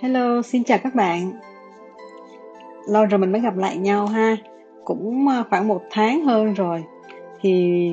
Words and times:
Hello, 0.00 0.42
xin 0.42 0.64
chào 0.64 0.78
các 0.82 0.94
bạn. 0.94 1.32
Lâu 2.88 3.06
rồi 3.06 3.18
mình 3.18 3.32
mới 3.32 3.40
gặp 3.40 3.56
lại 3.56 3.76
nhau 3.76 4.06
ha. 4.06 4.36
Cũng 4.84 5.28
ờ, 5.28 5.44
khoảng 5.50 5.68
một 5.68 5.82
tháng 5.90 6.24
hơn 6.24 6.54
rồi. 6.54 6.84
Thì 7.40 7.90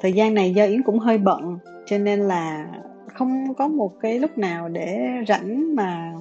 thời 0.00 0.12
gian 0.12 0.34
này 0.34 0.54
do 0.54 0.64
Yến 0.64 0.82
cũng 0.82 0.98
hơi 0.98 1.18
bận, 1.18 1.58
cho 1.86 1.98
nên 1.98 2.20
là 2.20 2.66
không 3.14 3.54
có 3.54 3.68
một 3.68 3.92
cái 4.00 4.18
lúc 4.18 4.38
nào 4.38 4.68
để 4.68 5.08
rảnh 5.28 5.76
mà 5.76 6.12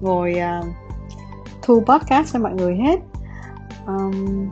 ngồi 0.00 0.34
uh, 0.60 0.66
thu 1.62 1.80
podcast 1.80 2.32
cho 2.32 2.38
mọi 2.38 2.52
người 2.54 2.76
hết. 2.76 3.00
Um, 3.86 4.48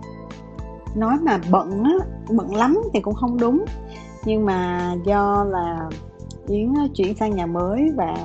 nói 0.97 1.17
mà 1.23 1.41
bận 1.51 1.85
á, 1.85 2.07
bận 2.31 2.55
lắm 2.55 2.79
thì 2.93 3.01
cũng 3.01 3.15
không 3.15 3.41
đúng. 3.41 3.65
Nhưng 4.25 4.45
mà 4.45 4.93
do 5.05 5.45
là 5.51 5.89
Yến 6.49 6.75
ờ, 6.75 6.89
chuyển 6.95 7.15
sang 7.15 7.35
nhà 7.35 7.47
mới 7.47 7.91
và 7.97 8.17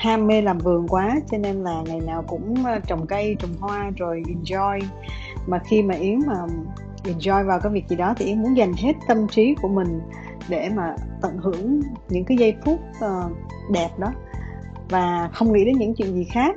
ham 0.00 0.26
mê 0.26 0.42
làm 0.42 0.58
vườn 0.58 0.88
quá 0.88 1.16
cho 1.30 1.38
nên 1.38 1.64
là 1.64 1.82
ngày 1.86 2.00
nào 2.00 2.24
cũng 2.28 2.64
ờ, 2.64 2.80
trồng 2.86 3.06
cây 3.06 3.36
trồng 3.38 3.50
hoa 3.60 3.90
rồi 3.96 4.22
enjoy. 4.26 4.80
Mà 5.46 5.58
khi 5.58 5.82
mà 5.82 5.94
yến 5.94 6.18
mà 6.26 6.34
enjoy 7.04 7.46
vào 7.46 7.60
cái 7.60 7.72
việc 7.72 7.88
gì 7.88 7.96
đó 7.96 8.14
thì 8.16 8.24
yến 8.24 8.42
muốn 8.42 8.56
dành 8.56 8.72
hết 8.72 8.92
tâm 9.08 9.28
trí 9.28 9.54
của 9.62 9.68
mình 9.68 10.00
để 10.48 10.68
mà 10.74 10.94
tận 11.22 11.38
hưởng 11.38 11.80
những 12.08 12.24
cái 12.24 12.36
giây 12.36 12.54
phút 12.64 12.80
uh, 13.04 13.32
đẹp 13.70 13.88
đó. 13.98 14.12
Và 14.88 15.28
không 15.32 15.52
nghĩ 15.52 15.64
đến 15.64 15.78
những 15.78 15.94
chuyện 15.94 16.14
gì 16.14 16.24
khác. 16.24 16.56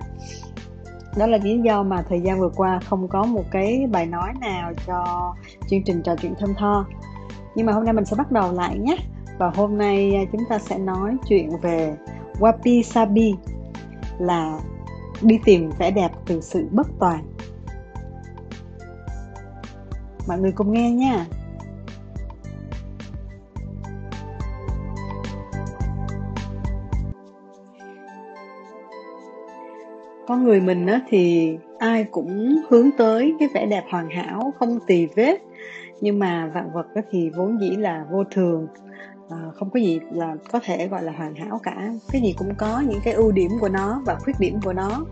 Đó 1.17 1.27
là 1.27 1.37
lý 1.37 1.59
do 1.59 1.83
mà 1.83 2.03
thời 2.09 2.21
gian 2.21 2.39
vừa 2.39 2.49
qua 2.55 2.79
không 2.89 3.07
có 3.07 3.23
một 3.23 3.43
cái 3.51 3.87
bài 3.91 4.05
nói 4.05 4.33
nào 4.41 4.73
cho 4.87 5.33
chương 5.69 5.83
trình 5.83 6.01
trò 6.01 6.15
chuyện 6.15 6.33
thơm 6.39 6.53
tho. 6.57 6.85
Nhưng 7.55 7.65
mà 7.65 7.73
hôm 7.73 7.83
nay 7.83 7.93
mình 7.93 8.05
sẽ 8.05 8.15
bắt 8.15 8.31
đầu 8.31 8.51
lại 8.51 8.77
nhé. 8.77 8.97
Và 9.37 9.51
hôm 9.55 9.77
nay 9.77 10.15
ờ, 10.15 10.25
chúng 10.31 10.41
ta 10.49 10.59
sẽ 10.59 10.77
nói 10.77 11.17
chuyện 11.27 11.49
về 11.61 11.95
Wabi 12.43 12.83
Sabi 12.83 13.35
là 14.19 14.59
đi 15.21 15.39
tìm 15.45 15.69
vẻ 15.79 15.91
đẹp 15.91 16.09
từ 16.25 16.41
sự 16.41 16.67
bất 16.71 16.87
toàn. 16.99 17.23
Mọi 20.27 20.39
người 20.39 20.51
cùng 20.51 20.73
nghe 20.73 20.91
nha. 20.91 21.25
Con 30.27 30.43
người 30.43 30.61
mình 30.61 30.85
á, 30.85 31.01
thì 31.09 31.57
ai 31.79 32.03
cũng 32.03 32.61
hướng 32.69 32.89
tới 32.97 33.35
cái 33.39 33.49
vẻ 33.53 33.65
đẹp 33.65 33.83
hoàn 33.89 34.09
hảo, 34.09 34.53
không 34.59 34.79
tì 34.87 35.05
vết. 35.05 35.37
Nhưng 36.01 36.19
mà 36.19 36.51
vạn 36.53 36.71
vật 36.73 36.87
á, 36.95 37.01
thì 37.11 37.29
vốn 37.29 37.61
dĩ 37.61 37.69
là 37.69 38.05
vô 38.11 38.23
thường 38.31 38.67
à, 39.33 39.51
không 39.55 39.69
có 39.69 39.79
gì 39.79 39.99
là 40.11 40.35
có 40.51 40.59
thể 40.63 40.87
gọi 40.87 41.03
là 41.03 41.11
hoàn 41.11 41.35
hảo 41.35 41.59
cả. 41.63 41.93
Cái 42.11 42.21
gì 42.21 42.35
cũng 42.37 42.55
có 42.55 42.79
những 42.79 42.99
cái 43.03 43.13
ưu 43.13 43.31
điểm 43.31 43.51
của 43.61 43.69
nó 43.69 44.01
và 44.05 44.15
khuyết 44.15 44.39
điểm 44.39 44.59
của 44.63 44.73
nó. 44.73 45.05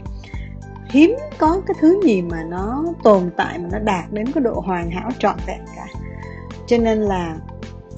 Hiếm 0.90 1.16
có 1.38 1.62
cái 1.68 1.76
thứ 1.80 2.02
gì 2.04 2.22
mà 2.22 2.44
nó 2.44 2.86
tồn 3.04 3.30
tại 3.38 3.60
mà 3.60 3.70
nó 3.72 3.80
đạt 3.80 4.12
đến 4.12 4.32
cái 4.32 4.44
độ 4.44 4.60
hoàn 4.66 4.92
hảo 4.92 5.10
trọn 5.20 5.36
vẹn 5.48 5.60
cả. 5.76 5.88
Cho 6.68 6.78
nên 6.78 6.98
là 6.98 7.38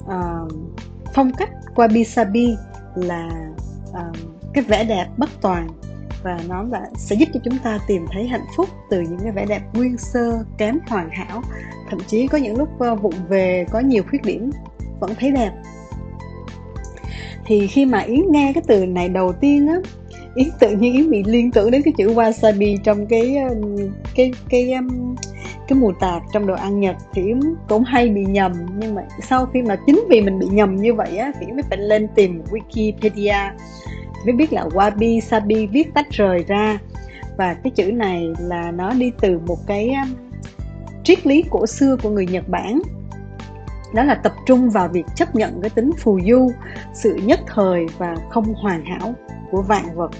uh, 0.04 0.52
phong 1.14 1.32
cách 1.32 1.50
wabi 1.74 2.04
sabi 2.04 2.56
là 2.94 3.28
uh, 3.90 4.16
cái 4.52 4.64
vẻ 4.64 4.84
đẹp 4.84 5.06
bất 5.16 5.30
toàn 5.40 5.68
và 6.22 6.40
nó 6.48 6.62
là 6.62 6.86
sẽ 6.96 7.16
giúp 7.16 7.28
cho 7.34 7.40
chúng 7.44 7.58
ta 7.58 7.78
tìm 7.86 8.06
thấy 8.12 8.26
hạnh 8.26 8.46
phúc 8.56 8.68
từ 8.90 9.00
những 9.00 9.20
cái 9.22 9.32
vẻ 9.32 9.46
đẹp 9.46 9.62
nguyên 9.74 9.98
sơ 9.98 10.44
kém 10.58 10.78
hoàn 10.88 11.10
hảo. 11.10 11.42
Thậm 11.90 11.98
chí 12.06 12.28
có 12.28 12.38
những 12.38 12.58
lúc 12.58 12.68
uh, 12.92 13.02
vụng 13.02 13.14
về 13.28 13.66
có 13.70 13.80
nhiều 13.80 14.02
khuyết 14.10 14.22
điểm 14.22 14.50
vẫn 15.00 15.14
thấy 15.18 15.30
đẹp 15.30 15.52
thì 17.46 17.66
khi 17.66 17.86
mà 17.86 17.98
yến 17.98 18.22
nghe 18.30 18.52
cái 18.54 18.62
từ 18.66 18.86
này 18.86 19.08
đầu 19.08 19.32
tiên 19.32 19.66
á, 19.66 19.76
yến 20.34 20.48
tự 20.58 20.76
nhiên 20.76 20.92
yến 20.92 21.10
bị 21.10 21.22
liên 21.26 21.50
tưởng 21.50 21.70
đến 21.70 21.82
cái 21.82 21.94
chữ 21.96 22.14
wasabi 22.14 22.76
trong 22.84 23.06
cái 23.06 23.36
um, 23.36 23.76
cái 24.14 24.32
cái 24.48 24.72
um, 24.72 25.14
cái 25.16 25.34
cái 25.68 25.78
mù 25.78 25.92
tạt 26.00 26.22
trong 26.32 26.46
đồ 26.46 26.54
ăn 26.54 26.80
nhật. 26.80 26.96
Thì 27.14 27.22
yến 27.22 27.40
cũng 27.68 27.84
hay 27.84 28.08
bị 28.08 28.24
nhầm, 28.24 28.52
nhưng 28.78 28.94
mà 28.94 29.02
sau 29.22 29.46
khi 29.46 29.62
mà 29.62 29.76
chính 29.86 30.04
vì 30.10 30.20
mình 30.20 30.38
bị 30.38 30.46
nhầm 30.46 30.76
như 30.76 30.94
vậy 30.94 31.16
á, 31.16 31.32
thì 31.40 31.46
yến 31.46 31.56
mới 31.56 31.62
phải 31.62 31.78
lên 31.78 32.08
tìm 32.14 32.42
wikipedia 32.50 33.50
mới 34.24 34.32
biết 34.32 34.52
là 34.52 34.64
wabi, 34.64 35.20
sabi 35.20 35.66
viết 35.66 35.94
tách 35.94 36.10
rời 36.10 36.44
ra. 36.48 36.78
Và 37.36 37.54
cái 37.54 37.70
chữ 37.70 37.92
này 37.92 38.28
là 38.38 38.70
nó 38.70 38.94
đi 38.94 39.12
từ 39.20 39.40
một 39.46 39.58
cái 39.66 39.94
um, 39.94 40.14
triết 41.04 41.26
lý 41.26 41.44
cổ 41.50 41.66
xưa 41.66 41.96
của 42.02 42.10
người 42.10 42.26
Nhật 42.26 42.48
Bản 42.48 42.82
đó 43.94 44.02
là 44.02 44.14
tập 44.14 44.32
trung 44.46 44.70
vào 44.70 44.88
việc 44.88 45.04
chấp 45.14 45.34
nhận 45.34 45.60
cái 45.60 45.70
tính 45.70 45.90
phù 45.98 46.20
du 46.28 46.50
sự 46.94 47.18
nhất 47.24 47.40
thời 47.46 47.86
và 47.98 48.16
không 48.30 48.54
hoàn 48.54 48.84
hảo 48.84 49.14
của 49.50 49.62
vạn 49.62 49.84
vật. 49.94 50.10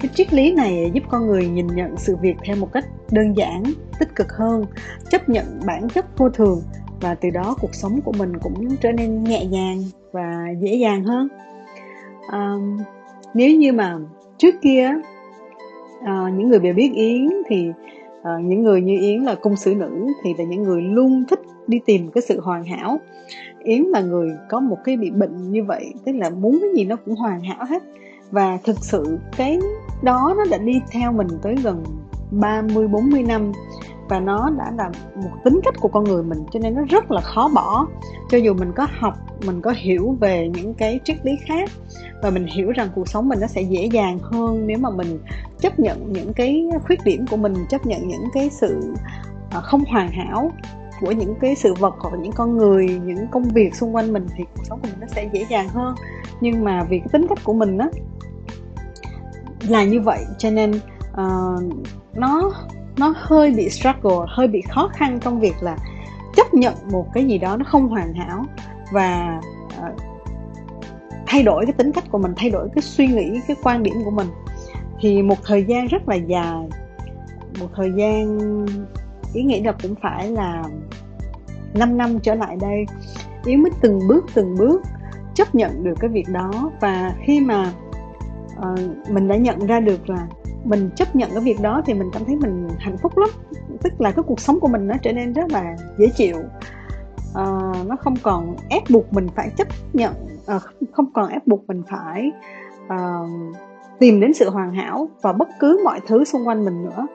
Cái 0.00 0.10
triết 0.14 0.34
lý 0.34 0.52
này 0.52 0.90
giúp 0.94 1.04
con 1.10 1.26
người 1.26 1.48
nhìn 1.48 1.66
nhận 1.66 1.96
sự 1.96 2.16
việc 2.16 2.34
theo 2.44 2.56
một 2.56 2.72
cách 2.72 2.84
đơn 3.10 3.36
giản 3.36 3.62
tích 3.98 4.16
cực 4.16 4.32
hơn 4.32 4.64
chấp 5.10 5.28
nhận 5.28 5.44
bản 5.66 5.88
chất 5.88 6.18
vô 6.18 6.28
thường 6.30 6.62
và 7.00 7.14
từ 7.14 7.30
đó 7.30 7.56
cuộc 7.60 7.74
sống 7.74 8.00
của 8.00 8.12
mình 8.12 8.32
cũng 8.38 8.76
trở 8.76 8.92
nên 8.92 9.24
nhẹ 9.24 9.44
nhàng 9.44 9.82
và 10.12 10.46
dễ 10.60 10.74
dàng 10.74 11.04
hơn. 11.04 11.28
À, 12.30 12.54
nếu 13.34 13.56
như 13.56 13.72
mà 13.72 13.98
trước 14.38 14.54
kia 14.62 14.90
à, 16.04 16.30
những 16.36 16.48
người 16.48 16.58
bị 16.58 16.72
biết 16.72 16.92
yến 16.94 17.28
thì 17.48 17.70
à, 18.22 18.32
những 18.42 18.62
người 18.62 18.82
như 18.82 18.98
yến 19.00 19.20
là 19.22 19.34
cung 19.34 19.56
sử 19.56 19.74
nữ 19.74 20.06
thì 20.24 20.34
là 20.38 20.44
những 20.44 20.62
người 20.62 20.82
luôn 20.82 21.24
thích 21.28 21.40
đi 21.66 21.80
tìm 21.86 22.10
cái 22.10 22.22
sự 22.22 22.40
hoàn 22.40 22.64
hảo. 22.64 23.00
Yến 23.62 23.82
là 23.82 24.00
người 24.00 24.30
có 24.48 24.60
một 24.60 24.78
cái 24.84 24.96
bị 24.96 25.10
bệnh 25.10 25.50
như 25.50 25.64
vậy 25.64 25.92
tức 26.04 26.12
là 26.12 26.30
muốn 26.30 26.58
cái 26.60 26.70
gì 26.74 26.84
nó 26.84 26.96
cũng 26.96 27.14
hoàn 27.14 27.40
hảo 27.40 27.64
hết. 27.68 27.82
Và 28.30 28.58
thực 28.64 28.76
sự 28.80 29.18
cái 29.36 29.58
đó 30.02 30.34
nó 30.36 30.44
đã 30.50 30.58
đi 30.58 30.80
theo 30.90 31.12
mình 31.12 31.28
tới 31.42 31.56
gần 31.62 31.84
30 32.30 32.88
40 32.88 33.22
năm 33.22 33.52
và 34.08 34.20
nó 34.20 34.50
đã 34.58 34.72
là 34.78 34.90
một 35.14 35.30
tính 35.44 35.60
cách 35.64 35.74
của 35.80 35.88
con 35.88 36.04
người 36.04 36.22
mình 36.22 36.38
cho 36.52 36.60
nên 36.60 36.74
nó 36.74 36.82
rất 36.88 37.10
là 37.10 37.20
khó 37.20 37.48
bỏ. 37.54 37.86
Cho 38.30 38.38
dù 38.38 38.54
mình 38.54 38.72
có 38.76 38.86
học 38.98 39.14
mình 39.46 39.60
có 39.60 39.74
hiểu 39.76 40.16
về 40.20 40.48
những 40.48 40.74
cái 40.74 41.00
triết 41.04 41.16
lý 41.26 41.32
khác 41.46 41.70
và 42.22 42.30
mình 42.30 42.46
hiểu 42.46 42.70
rằng 42.70 42.88
cuộc 42.94 43.08
sống 43.08 43.28
mình 43.28 43.40
nó 43.40 43.46
sẽ 43.46 43.62
dễ 43.62 43.88
dàng 43.92 44.18
hơn 44.18 44.66
nếu 44.66 44.78
mà 44.78 44.90
mình 44.90 45.18
chấp 45.60 45.78
nhận 45.78 46.12
những 46.12 46.32
cái 46.32 46.66
khuyết 46.86 47.04
điểm 47.04 47.26
của 47.30 47.36
mình 47.36 47.54
chấp 47.68 47.86
nhận 47.86 48.08
những 48.08 48.24
cái 48.34 48.50
sự 48.50 48.94
à, 49.50 49.60
không 49.60 49.84
hoàn 49.84 50.10
hảo 50.10 50.52
của 51.00 51.12
những 51.12 51.34
cái 51.40 51.54
sự 51.54 51.74
vật 51.74 51.94
hoặc 51.98 52.18
những 52.22 52.32
con 52.32 52.56
người 52.56 53.00
những 53.04 53.26
công 53.30 53.44
việc 53.44 53.74
xung 53.74 53.96
quanh 53.96 54.12
mình 54.12 54.26
thì 54.36 54.44
cuộc 54.56 54.62
sống 54.64 54.80
của 54.82 54.88
mình 54.90 55.00
nó 55.00 55.06
sẽ 55.06 55.28
dễ 55.32 55.46
dàng 55.50 55.68
hơn. 55.68 55.94
Nhưng 56.40 56.64
mà 56.64 56.84
vì 56.84 56.98
cái 56.98 57.08
tính 57.12 57.26
cách 57.28 57.38
của 57.44 57.52
mình 57.52 57.78
á 57.78 57.88
là 59.68 59.84
như 59.84 60.00
vậy 60.00 60.24
cho 60.38 60.50
nên 60.50 60.80
uh, 61.12 61.62
nó 62.14 62.52
nó 62.98 63.14
hơi 63.16 63.50
bị 63.50 63.70
struggle 63.70 64.26
hơi 64.28 64.48
bị 64.48 64.62
khó 64.62 64.88
khăn 64.88 65.18
trong 65.20 65.40
việc 65.40 65.54
là 65.60 65.76
chấp 66.36 66.54
nhận 66.54 66.74
một 66.92 67.06
cái 67.14 67.24
gì 67.24 67.38
đó 67.38 67.56
nó 67.56 67.64
không 67.64 67.88
hoàn 67.88 68.14
hảo 68.14 68.44
và 68.92 69.40
uh, 69.78 70.00
thay 71.26 71.42
đổi 71.42 71.66
cái 71.66 71.72
tính 71.72 71.92
cách 71.92 72.04
của 72.10 72.18
mình 72.18 72.32
thay 72.36 72.50
đổi 72.50 72.68
cái 72.74 72.82
suy 72.82 73.06
nghĩ 73.06 73.40
cái 73.48 73.56
quan 73.62 73.82
điểm 73.82 73.94
của 74.04 74.10
mình. 74.10 74.28
Thì 75.00 75.22
một 75.22 75.38
thời 75.44 75.64
gian 75.64 75.86
rất 75.86 76.08
là 76.08 76.14
dài 76.14 76.68
một 77.60 77.68
thời 77.76 77.92
gian 77.96 78.38
ý 79.34 79.42
nghĩ 79.42 79.62
là 79.62 79.72
cũng 79.72 79.94
phải 80.02 80.30
là 80.30 80.64
5 81.74 81.96
năm 81.96 82.20
trở 82.20 82.34
lại 82.34 82.56
đây 82.60 82.86
Yến 83.44 83.62
mới 83.62 83.72
từng 83.80 84.00
bước 84.08 84.26
từng 84.34 84.56
bước 84.58 84.82
chấp 85.34 85.54
nhận 85.54 85.84
được 85.84 85.94
cái 86.00 86.10
việc 86.10 86.28
đó. 86.28 86.70
Và 86.80 87.14
khi 87.24 87.40
mà 87.40 87.72
uh, 88.58 89.10
mình 89.10 89.28
đã 89.28 89.36
nhận 89.36 89.66
ra 89.66 89.80
được 89.80 90.10
là 90.10 90.26
mình 90.68 90.90
chấp 90.96 91.16
nhận 91.16 91.30
cái 91.30 91.40
việc 91.40 91.60
đó 91.60 91.82
thì 91.86 91.94
mình 91.94 92.10
cảm 92.12 92.24
thấy 92.24 92.36
mình 92.36 92.68
hạnh 92.78 92.96
phúc 93.02 93.18
lắm. 93.18 93.28
Tức 93.82 94.00
là 94.00 94.10
cái 94.10 94.22
cuộc 94.26 94.40
sống 94.40 94.60
của 94.60 94.68
mình 94.68 94.86
nó 94.88 94.94
trở 95.02 95.12
nên 95.12 95.32
rất 95.32 95.52
là 95.52 95.76
dễ 95.98 96.06
chịu. 96.16 96.36
À, 97.34 97.44
nó 97.86 97.96
không 97.96 98.14
còn 98.22 98.56
ép 98.68 98.82
buộc 98.90 99.12
mình 99.12 99.28
phải 99.36 99.50
chấp 99.56 99.68
nhận 99.92 100.12
à, 100.46 100.60
không 100.92 101.12
còn 101.12 101.28
ép 101.28 101.46
buộc 101.46 101.68
mình 101.68 101.82
phải 101.90 102.30
à, 102.88 103.18
tìm 103.98 104.20
đến 104.20 104.34
sự 104.34 104.50
hoàn 104.50 104.74
hảo 104.74 105.08
và 105.22 105.32
bất 105.32 105.48
cứ 105.60 105.80
mọi 105.84 106.00
thứ 106.06 106.24
xung 106.24 106.48
quanh 106.48 106.64
mình 106.64 106.84
nữa. 106.84 107.06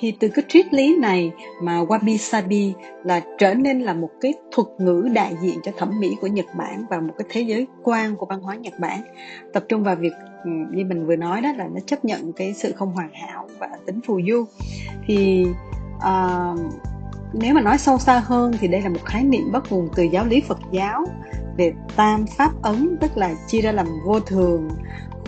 Thì 0.00 0.12
từ 0.20 0.28
cái 0.28 0.44
triết 0.48 0.74
lý 0.74 0.96
này 0.96 1.32
mà 1.62 1.82
wabi 1.82 2.16
sabi 2.16 2.74
là 3.04 3.20
trở 3.38 3.54
nên 3.54 3.80
là 3.80 3.94
một 3.94 4.10
cái 4.20 4.34
thuật 4.52 4.68
ngữ 4.78 5.08
đại 5.12 5.34
diện 5.42 5.58
cho 5.62 5.72
thẩm 5.76 6.00
mỹ 6.00 6.16
của 6.20 6.26
Nhật 6.26 6.46
Bản 6.58 6.84
và 6.90 7.00
một 7.00 7.14
cái 7.18 7.26
thế 7.30 7.40
giới 7.40 7.66
quan 7.82 8.16
của 8.16 8.26
văn 8.26 8.40
hóa 8.40 8.54
Nhật 8.54 8.74
Bản. 8.80 9.00
Tập 9.52 9.64
trung 9.68 9.82
vào 9.82 9.96
việc 9.96 10.12
ừ, 10.44 10.50
như 10.72 10.84
mình 10.84 11.06
vừa 11.06 11.16
nói 11.16 11.40
đó 11.40 11.52
là 11.56 11.68
nó 11.74 11.80
chấp 11.86 12.04
nhận 12.04 12.32
cái 12.32 12.54
sự 12.54 12.72
không 12.72 12.92
hoàn 12.92 13.12
hảo 13.12 13.48
và 13.58 13.68
tính 13.86 14.00
phù 14.06 14.20
du. 14.28 14.44
Thì 15.06 15.46
uh, 15.96 16.60
nếu 17.32 17.54
mà 17.54 17.60
nói 17.60 17.78
sâu 17.78 17.98
xa 17.98 18.22
hơn 18.24 18.52
thì 18.60 18.68
đây 18.68 18.82
là 18.82 18.88
một 18.88 19.04
khái 19.04 19.24
niệm 19.24 19.52
bắt 19.52 19.62
nguồn 19.70 19.88
từ 19.96 20.02
giáo 20.02 20.26
lý 20.26 20.40
Phật 20.40 20.58
giáo 20.72 21.04
về 21.58 21.72
tam 21.96 22.26
pháp 22.26 22.62
ấn 22.62 22.96
tức 23.00 23.16
là 23.16 23.34
chia 23.46 23.60
ra 23.60 23.72
làm 23.72 23.86
vô 24.04 24.20
thường 24.20 24.68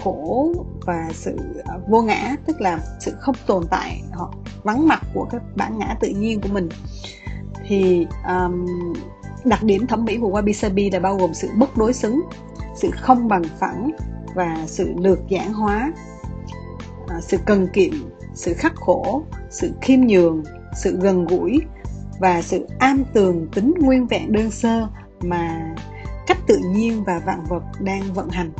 khổ 0.04 0.54
và 0.86 1.08
sự 1.12 1.36
à, 1.64 1.74
vô 1.88 2.02
ngã 2.02 2.36
tức 2.46 2.60
là 2.60 2.80
sự 3.00 3.12
không 3.20 3.34
tồn 3.46 3.64
tại 3.70 4.02
hoặc 4.12 4.30
vắng 4.62 4.88
mặt 4.88 5.00
của 5.14 5.26
các 5.30 5.42
bản 5.56 5.78
ngã 5.78 5.96
tự 6.00 6.08
nhiên 6.08 6.40
của 6.40 6.48
mình. 6.52 6.68
Thì 7.66 8.06
um, 8.28 8.66
đặc 9.44 9.62
điểm 9.62 9.86
thẩm 9.86 10.04
mỹ 10.04 10.18
của 10.20 10.30
wabi 10.30 10.52
sabi 10.52 10.90
là 10.90 11.00
bao 11.00 11.16
gồm 11.16 11.34
sự 11.34 11.48
bất 11.56 11.76
đối 11.76 11.92
xứng 11.92 12.20
sự 12.74 12.90
không 12.90 13.28
bằng 13.28 13.42
phẳng 13.58 13.90
và 14.34 14.56
sự 14.66 14.94
lược 14.96 15.18
giản 15.28 15.52
hóa. 15.52 15.92
À, 17.08 17.20
sự 17.20 17.38
cần 17.46 17.66
kiệm 17.72 17.92
sự 18.34 18.54
khắc 18.54 18.74
khổ 18.74 19.22
sự 19.50 19.72
khiêm 19.80 20.00
nhường 20.00 20.44
sự 20.76 20.98
gần 21.00 21.24
gũi 21.24 21.60
và 22.20 22.42
sự 22.42 22.66
am 22.78 23.04
tường 23.12 23.48
tính 23.54 23.74
nguyên 23.80 24.06
vẹn 24.06 24.32
đơn 24.32 24.50
sơ 24.50 24.88
mà 25.22 25.74
cách 26.26 26.38
tự 26.46 26.58
nhiên 26.58 27.04
và 27.04 27.18
vạn 27.26 27.44
vật 27.48 27.62
đang 27.80 28.02
vận 28.14 28.28
hành. 28.28 28.50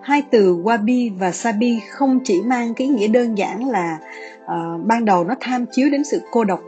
Hai 0.00 0.22
từ 0.30 0.56
wabi 0.56 1.18
và 1.18 1.32
sabi 1.32 1.80
không 1.90 2.20
chỉ 2.24 2.42
mang 2.42 2.74
cái 2.74 2.88
nghĩa 2.88 3.08
đơn 3.08 3.38
giản 3.38 3.68
là 3.68 3.98
uh, 4.44 4.84
ban 4.86 5.04
đầu 5.04 5.24
nó 5.24 5.34
tham 5.40 5.66
chiếu 5.72 5.90
đến 5.90 6.04
sự 6.04 6.20
cô 6.30 6.44
độc 6.44 6.60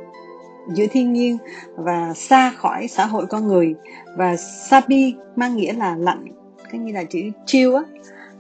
giữa 0.73 0.87
thiên 0.93 1.13
nhiên 1.13 1.39
và 1.77 2.13
xa 2.15 2.53
khỏi 2.57 2.89
xã 2.89 3.07
hội 3.07 3.27
con 3.27 3.49
người 3.49 3.75
và 4.17 4.37
sabi 4.37 5.15
mang 5.37 5.57
nghĩa 5.57 5.73
là 5.73 5.97
lạnh 5.97 6.25
cái 6.71 6.81
như 6.81 6.93
là 6.93 7.05
chữ 7.05 7.21
chiêu 7.47 7.77
á 7.77 7.83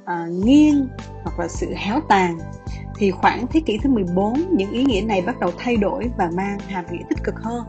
uh, 0.02 0.30
nghiêng 0.44 0.88
hoặc 1.22 1.38
là 1.38 1.48
sự 1.48 1.74
héo 1.76 2.00
tàn 2.08 2.38
thì 2.98 3.10
khoảng 3.10 3.46
thế 3.46 3.60
kỷ 3.66 3.78
thứ 3.82 3.90
14 3.90 4.56
những 4.56 4.70
ý 4.70 4.84
nghĩa 4.84 5.00
này 5.00 5.22
bắt 5.22 5.40
đầu 5.40 5.50
thay 5.58 5.76
đổi 5.76 6.10
và 6.18 6.30
mang 6.36 6.58
hàm 6.58 6.84
nghĩa 6.90 7.02
tích 7.08 7.24
cực 7.24 7.34
hơn. 7.34 7.64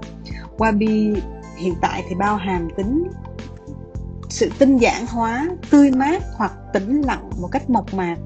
Wabi 0.57 1.15
hiện 1.57 1.73
tại 1.81 2.03
thì 2.09 2.15
bao 2.15 2.35
hàm 2.35 2.67
tính 2.77 3.03
sự 4.29 4.49
tinh 4.59 4.77
giản 4.77 5.05
hóa 5.07 5.47
tươi 5.69 5.91
mát 5.91 6.23
hoặc 6.35 6.53
tĩnh 6.73 7.01
lặng 7.01 7.29
một 7.41 7.47
cách 7.51 7.69
mộc 7.69 7.93
mạc 7.93 8.17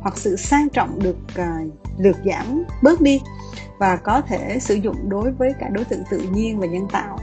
hoặc 0.00 0.18
sự 0.18 0.36
sang 0.36 0.68
trọng 0.68 0.98
được 1.02 1.16
uh, 1.40 1.72
lược 1.98 2.16
giảm 2.24 2.64
bớt 2.82 3.00
đi 3.00 3.20
và 3.78 3.96
có 3.96 4.20
thể 4.20 4.58
sử 4.60 4.74
dụng 4.74 5.08
đối 5.08 5.32
với 5.32 5.52
cả 5.60 5.68
đối 5.68 5.84
tượng 5.84 6.02
tự 6.10 6.18
nhiên 6.18 6.58
và 6.58 6.66
nhân 6.66 6.86
tạo 6.92 7.18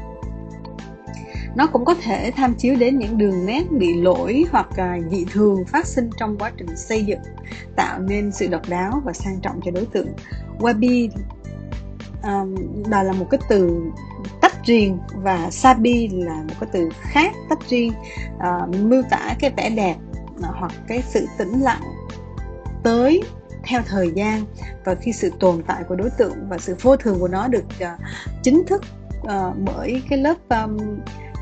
nó 1.55 1.67
cũng 1.67 1.85
có 1.85 1.95
thể 2.01 2.31
tham 2.35 2.53
chiếu 2.53 2.75
đến 2.75 2.99
những 2.99 3.17
đường 3.17 3.45
nét 3.45 3.71
bị 3.71 3.93
lỗi 3.93 4.45
hoặc 4.51 4.67
à, 4.75 4.97
dị 5.11 5.25
thường 5.31 5.65
phát 5.65 5.87
sinh 5.87 6.09
trong 6.17 6.37
quá 6.37 6.51
trình 6.57 6.77
xây 6.77 7.05
dựng 7.05 7.19
tạo 7.75 7.99
nên 7.99 8.31
sự 8.31 8.47
độc 8.47 8.69
đáo 8.69 9.01
và 9.05 9.13
sang 9.13 9.39
trọng 9.41 9.59
cho 9.65 9.71
đối 9.71 9.85
tượng. 9.85 10.07
Wabi 10.59 11.09
um, 12.23 12.55
đó 12.89 13.03
là 13.03 13.13
một 13.13 13.27
cái 13.29 13.39
từ 13.49 13.81
tách 14.41 14.65
riêng 14.65 14.97
và 15.13 15.51
sabi 15.51 16.07
là 16.07 16.35
một 16.35 16.53
cái 16.59 16.69
từ 16.71 16.89
khác 16.99 17.31
tách 17.49 17.69
riêng. 17.69 17.93
Uh, 18.35 18.75
miêu 18.75 19.01
tả 19.09 19.35
cái 19.39 19.51
vẻ 19.57 19.69
đẹp 19.69 19.95
à, 20.43 20.49
hoặc 20.53 20.71
cái 20.87 21.03
sự 21.07 21.27
tĩnh 21.37 21.61
lặng 21.61 21.81
tới 22.83 23.23
theo 23.63 23.81
thời 23.85 24.11
gian. 24.15 24.45
Và 24.85 24.95
khi 24.95 25.13
sự 25.13 25.31
tồn 25.39 25.63
tại 25.67 25.83
của 25.87 25.95
đối 25.95 26.09
tượng 26.09 26.35
và 26.49 26.57
sự 26.57 26.75
vô 26.81 26.97
thường 26.97 27.19
của 27.19 27.27
nó 27.27 27.47
được 27.47 27.65
uh, 27.83 27.99
chính 28.43 28.63
thức 28.65 28.83
uh, 29.21 29.57
bởi 29.57 30.03
cái 30.09 30.19
lớp 30.19 30.37
um, 30.49 30.77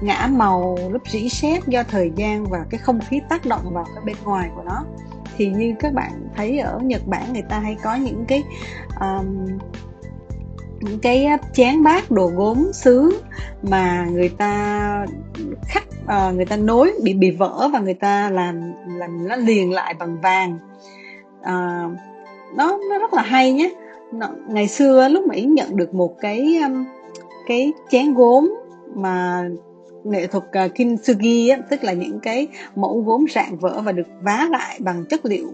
ngã 0.02 0.30
màu 0.32 0.78
lớp 0.92 1.00
rỉ 1.10 1.30
sét 1.30 1.68
do 1.68 1.84
thời 1.84 2.12
gian 2.16 2.46
và 2.46 2.66
cái 2.70 2.78
không 2.78 3.00
khí 3.10 3.22
tác 3.30 3.46
động 3.46 3.74
vào 3.74 3.86
cái 3.96 4.04
bên 4.06 4.16
ngoài 4.24 4.50
của 4.56 4.64
nó. 4.64 4.86
Thì 5.38 5.50
như 5.50 5.74
các 5.80 5.94
bạn 5.94 6.12
thấy 6.36 6.60
ở 6.60 6.80
Nhật 6.84 7.08
Bản 7.08 7.34
người 7.34 7.44
ta 7.50 7.60
hay 7.60 7.78
có 7.84 7.96
những 7.96 8.26
cái 8.28 8.44
um, 9.00 9.48
những 10.80 11.00
cái 11.00 11.28
chén 11.54 11.84
bát 11.84 12.12
đồ 12.12 12.28
gốm 12.36 12.72
sứ 12.74 13.22
mà 13.62 14.08
người 14.12 14.30
ta 14.30 15.06
khắc 15.68 15.84
uh, 16.04 16.36
người 16.36 16.46
ta 16.46 16.56
nối 16.56 16.94
bị 17.04 17.14
bị 17.14 17.32
vỡ 17.32 17.70
và 17.74 17.80
người 17.80 17.94
ta 17.94 18.30
làm 18.30 18.74
làm 18.86 19.28
nó 19.28 19.36
liền 19.36 19.74
lại 19.74 19.94
bằng 20.00 20.22
vàng. 20.22 20.60
Uh, 21.42 22.00
nó 22.56 22.78
nó 22.90 23.00
rất 23.00 23.14
là 23.14 23.22
hay 23.22 23.54
nhé. 23.54 23.74
Nó, 24.14 24.28
ngày 24.48 24.68
xưa 24.68 25.08
lúc 25.08 25.28
mà 25.28 25.36
yến 25.36 25.54
nhận 25.54 25.76
được 25.76 25.94
một 25.94 26.16
cái 26.22 26.58
um, 26.64 26.86
cái 27.48 27.74
chén 27.90 28.14
gốm 28.14 28.56
mà 28.96 29.44
nghệ 30.04 30.28
thuật 30.28 30.44
à, 30.52 30.68
kintsugi 30.68 31.50
á, 31.50 31.58
tức 31.70 31.84
là 31.84 31.94
những 31.94 32.20
cái 32.20 32.48
mẫu 32.76 33.02
gốm 33.02 33.26
rạng 33.36 33.58
vỡ 33.58 33.82
và 33.82 33.92
được 33.92 34.08
vá 34.22 34.48
lại 34.52 34.80
bằng 34.80 35.06
chất 35.10 35.26
liệu 35.26 35.48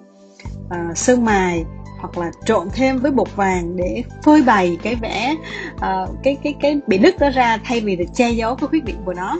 uh, 0.65 0.97
sơn 0.97 1.25
mài 1.25 1.65
hoặc 1.99 2.17
là 2.17 2.31
trộn 2.45 2.67
thêm 2.73 2.99
với 2.99 3.11
bột 3.11 3.35
vàng 3.35 3.75
để 3.75 4.03
phơi 4.23 4.41
bày 4.41 4.77
cái 4.83 4.95
vẽ 4.95 5.35
uh, 5.75 6.09
cái 6.23 6.37
cái 6.43 6.55
cái 6.61 6.79
bị 6.87 6.97
nứt 6.97 7.19
đó 7.19 7.29
ra 7.29 7.57
thay 7.65 7.81
vì 7.81 7.95
được 7.95 8.05
che 8.15 8.29
giấu 8.29 8.55
cái 8.55 8.67
khuyết 8.67 8.85
điểm 8.85 8.97
của 9.05 9.13
nó. 9.13 9.39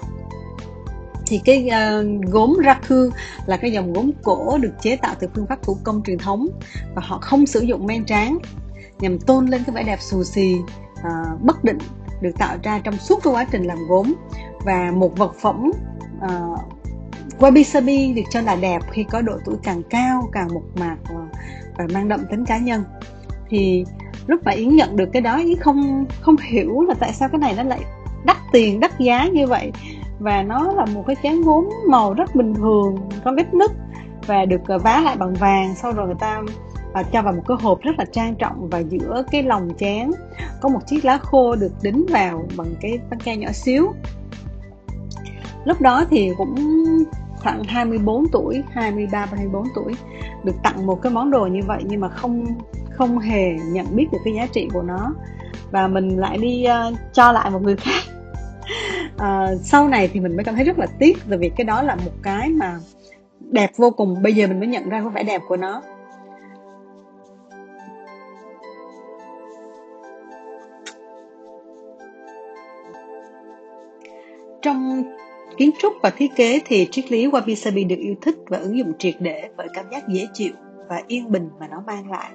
Thì 1.28 1.42
cái 1.46 1.70
uh, 1.70 2.32
gốm 2.32 2.58
raku 2.66 3.10
là 3.46 3.58
cái 3.58 3.72
dòng 3.72 3.94
gốm 3.94 4.12
cổ 4.24 4.58
được 4.58 4.74
chế 4.82 4.96
tạo 4.96 5.16
từ 5.20 5.28
phương 5.36 5.46
pháp 5.48 5.64
thủ 5.64 5.78
công 5.84 6.02
truyền 6.06 6.18
thống 6.18 6.48
và 6.96 7.02
họ 7.06 7.20
không 7.22 7.46
sử 7.46 7.62
dụng 7.62 7.86
men 7.86 8.06
tráng 8.06 8.38
nhằm 9.00 9.20
tôn 9.20 9.46
lên 9.46 9.64
cái 9.66 9.76
vẻ 9.76 9.84
đẹp 9.84 10.02
xù 10.02 10.24
xì 10.24 10.56
uh, 10.94 11.42
bất 11.42 11.64
định 11.64 11.78
được 12.26 12.38
tạo 12.38 12.58
ra 12.64 12.80
trong 12.84 12.98
suốt 12.98 13.20
cái 13.24 13.34
quá 13.34 13.46
trình 13.52 13.64
làm 13.64 13.78
gốm. 13.88 14.14
Và 14.66 14.92
một 14.96 15.18
vật 15.18 15.36
phẩm 15.42 15.72
ờ, 16.22 16.48
uh, 16.54 16.60
wabi 17.40 17.64
sabi 17.64 18.14
được 18.14 18.22
cho 18.30 18.42
là 18.42 18.56
đẹp 18.56 18.82
khi 18.92 19.04
có 19.04 19.22
độ 19.22 19.34
tuổi 19.46 19.56
càng 19.64 19.82
cao 19.90 20.30
càng 20.32 20.48
mộc 20.54 20.64
mạc 20.80 20.98
và, 21.10 21.28
và 21.78 21.86
mang 21.94 22.08
đậm 22.08 22.26
tính 22.32 22.46
cá 22.46 22.58
nhân. 22.58 22.84
Thì 23.50 23.86
lúc 24.28 24.42
mà 24.46 24.52
yến 24.52 24.76
nhận 24.76 24.96
được 24.96 25.10
cái 25.14 25.22
đó 25.22 25.38
yến 25.38 25.60
không 25.60 26.06
không 26.22 26.36
hiểu 26.38 26.82
là 26.82 26.94
tại 27.00 27.14
sao 27.14 27.30
cái 27.30 27.40
này 27.40 27.54
nó 27.58 27.64
lại 27.64 27.80
đắt 28.26 28.38
tiền 28.52 28.80
đắt 28.80 29.00
giá 29.00 29.28
như 29.28 29.48
vậy. 29.48 29.72
Và 30.20 30.44
nó 30.44 30.72
là 30.72 30.86
một 30.86 31.04
cái 31.08 31.16
chén 31.24 31.42
gốm 31.42 31.70
màu 31.88 32.14
rất 32.14 32.36
bình 32.36 32.54
thường 32.54 32.96
có 33.26 33.34
vết 33.38 33.54
nứt 33.54 33.72
và 34.28 34.46
được 34.46 34.62
ờ, 34.68 34.78
vá 34.78 35.02
lại 35.02 35.16
bằng 35.18 35.34
vàng. 35.34 35.76
Sau 35.76 35.92
rồi 35.92 36.06
người 36.06 36.16
ta 36.20 36.42
à, 36.96 37.04
cho 37.04 37.22
vào 37.22 37.34
một 37.34 37.44
cái 37.48 37.58
hộp 37.62 37.82
rất 37.82 37.92
là 37.98 38.06
trang 38.06 38.36
trọng 38.36 38.70
và 38.70 38.80
giữa 38.80 39.24
cái 39.32 39.44
lòng 39.44 39.70
chén 39.78 40.12
có 40.62 40.70
một 40.70 40.80
chiếc 40.88 41.06
lá 41.06 41.18
khô 41.18 41.56
được 41.56 41.72
đính 41.82 42.06
vào 42.10 42.46
bằng 42.58 42.76
cái 42.82 43.00
băng 43.10 43.20
keo 43.20 43.36
nhỏ 43.36 43.52
xíu. 43.52 43.94
Lúc 45.66 45.82
đó 45.82 46.06
thì 46.10 46.32
cũng 46.38 46.56
khoảng 47.38 47.64
24 47.64 48.28
tuổi 48.32 48.64
23 48.72 49.26
24 49.26 49.68
tuổi 49.76 49.94
được 50.44 50.56
tặng 50.64 50.86
một 50.86 51.02
cái 51.02 51.12
món 51.12 51.32
đồ 51.32 51.46
như 51.46 51.60
vậy 51.68 51.84
nhưng 51.86 52.02
mà 52.02 52.10
không 52.10 52.46
không 52.92 53.20
hề 53.20 53.54
nhận 53.54 53.96
biết 53.96 54.08
được 54.12 54.18
cái 54.26 54.34
giá 54.34 54.48
trị 54.48 54.68
của 54.74 54.82
nó. 54.82 55.14
Và 55.72 55.88
mình 55.88 56.18
lại 56.18 56.38
đi 56.38 56.66
uh, 56.90 56.98
cho 57.14 57.32
lại 57.32 57.50
một 57.50 57.62
người 57.62 57.76
khác. 57.76 58.04
Uh, 59.16 59.62
sau 59.62 59.88
này 59.88 60.10
thì 60.14 60.20
mình 60.20 60.36
mới 60.36 60.44
cảm 60.44 60.56
thấy 60.56 60.64
rất 60.64 60.80
là 60.80 60.88
tiếc 61.00 61.18
tại 61.30 61.38
vì 61.38 61.50
cái 61.50 61.66
đó 61.66 61.82
là 61.82 61.96
một 61.96 62.14
cái 62.24 62.50
mà 62.50 62.80
đẹp 63.40 63.72
vô 63.78 63.92
cùng. 63.92 64.22
Bây 64.22 64.34
giờ 64.34 64.48
mình 64.48 64.60
mới 64.60 64.68
nhận 64.68 64.90
ra 64.90 65.02
cái 65.02 65.10
vẻ 65.10 65.24
đẹp 65.24 65.42
của 65.48 65.58
nó. 65.58 65.82
Trong 74.66 75.04
kiến 75.58 75.72
trúc 75.80 75.94
và 76.04 76.10
thiết 76.10 76.36
kế 76.36 76.62
thì 76.66 76.88
triết 76.92 77.12
lý 77.12 77.28
wabi 77.28 77.56
sabi 77.56 77.84
được 77.84 77.96
yêu 78.00 78.16
thích 78.22 78.36
và 78.48 78.58
ứng 78.58 78.78
dụng 78.78 78.94
triệt 79.00 79.16
để 79.20 79.50
bởi 79.58 79.68
cảm 79.74 79.86
giác 79.92 80.08
dễ 80.08 80.28
chịu 80.34 80.52
và 80.90 81.02
yên 81.08 81.32
bình 81.32 81.50
mà 81.60 81.68
nó 81.68 81.84
mang 81.88 82.12
lại. 82.12 82.32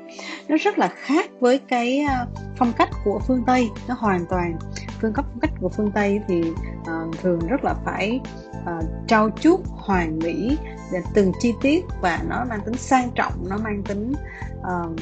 Nó 0.49 0.57
rất 0.61 0.79
là 0.79 0.89
khác 0.89 1.31
với 1.41 1.59
cái 1.59 1.99
à, 1.99 2.27
phong 2.57 2.73
cách 2.73 2.89
của 3.05 3.21
phương 3.27 3.43
tây 3.47 3.69
nó 3.89 3.95
hoàn 3.99 4.27
toàn 4.31 4.59
phương 5.01 5.13
cấp 5.13 5.25
phong 5.29 5.41
cách 5.41 5.51
của 5.61 5.69
phương 5.69 5.91
tây 5.95 6.21
thì 6.29 6.43
uh, 6.81 7.19
thường 7.23 7.39
rất 7.49 7.65
là 7.65 7.75
phải 7.85 8.21
uh, 8.59 8.85
trau 9.07 9.31
chuốt 9.41 9.61
hoàn 9.67 10.19
mỹ 10.19 10.57
để 10.93 10.99
từng 11.15 11.33
chi 11.41 11.53
tiết 11.63 11.85
và 12.01 12.23
nó 12.29 12.45
mang 12.49 12.61
tính 12.65 12.77
sang 12.77 13.11
trọng 13.15 13.33
nó 13.49 13.57
mang 13.57 13.83
tính 13.83 14.13
uh, 14.61 15.01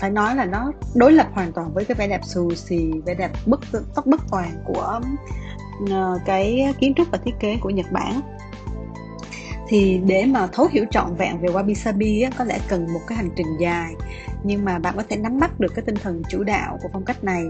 phải 0.00 0.10
nói 0.10 0.36
là 0.36 0.44
nó 0.44 0.72
đối 0.94 1.12
lập 1.12 1.26
hoàn 1.32 1.52
toàn 1.52 1.74
với 1.74 1.84
cái 1.84 1.94
vẻ 1.94 2.08
đẹp 2.08 2.20
xù 2.24 2.54
xì 2.54 2.92
vẻ 3.06 3.14
đẹp 3.14 3.30
bất 3.46 3.60
tóc 3.94 4.06
bất 4.06 4.20
toàn 4.30 4.50
của 4.64 5.00
Ờ, 5.90 6.18
cái 6.24 6.74
kiến 6.78 6.94
trúc 6.96 7.10
và 7.10 7.18
thiết 7.18 7.34
kế 7.40 7.56
của 7.60 7.70
Nhật 7.70 7.92
Bản. 7.92 8.20
Thì 9.68 10.00
để 10.06 10.26
mà 10.26 10.46
thấu 10.46 10.68
hiểu 10.72 10.84
trọn 10.90 11.14
vẹn 11.14 11.38
về 11.40 11.48
wabi 11.48 11.74
sabi 11.74 12.22
á, 12.22 12.30
có 12.38 12.44
lẽ 12.44 12.58
cần 12.68 12.86
một 12.92 13.00
cái 13.06 13.18
hành 13.18 13.30
trình 13.36 13.46
dài. 13.60 13.94
Nhưng 14.44 14.64
mà 14.64 14.78
bạn 14.78 14.94
có 14.96 15.02
thể 15.08 15.16
nắm 15.16 15.40
bắt 15.40 15.60
được 15.60 15.74
cái 15.74 15.84
tinh 15.86 15.96
thần 16.02 16.22
chủ 16.30 16.42
đạo 16.42 16.78
của 16.82 16.88
phong 16.92 17.04
cách 17.04 17.24
này 17.24 17.44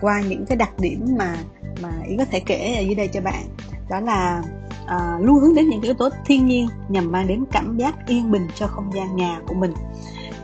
qua 0.00 0.20
những 0.20 0.46
cái 0.46 0.56
đặc 0.56 0.70
điểm 0.78 1.04
mà 1.18 1.36
mà 1.82 1.92
ý 2.08 2.16
có 2.16 2.24
thể 2.24 2.40
kể 2.40 2.74
ở 2.78 2.80
dưới 2.80 2.94
đây 2.94 3.08
cho 3.08 3.20
bạn. 3.20 3.44
Đó 3.90 4.00
là 4.00 4.42
à, 4.86 5.18
luôn 5.20 5.38
hướng 5.38 5.54
đến 5.54 5.68
những 5.68 5.82
yếu 5.82 5.94
tố 5.94 6.08
thiên 6.26 6.46
nhiên 6.46 6.68
nhằm 6.88 7.12
mang 7.12 7.26
đến 7.26 7.44
cảm 7.52 7.76
giác 7.76 7.94
yên 8.06 8.30
bình 8.30 8.48
cho 8.54 8.66
không 8.66 8.90
gian 8.94 9.16
nhà 9.16 9.40
của 9.46 9.54
mình. 9.54 9.72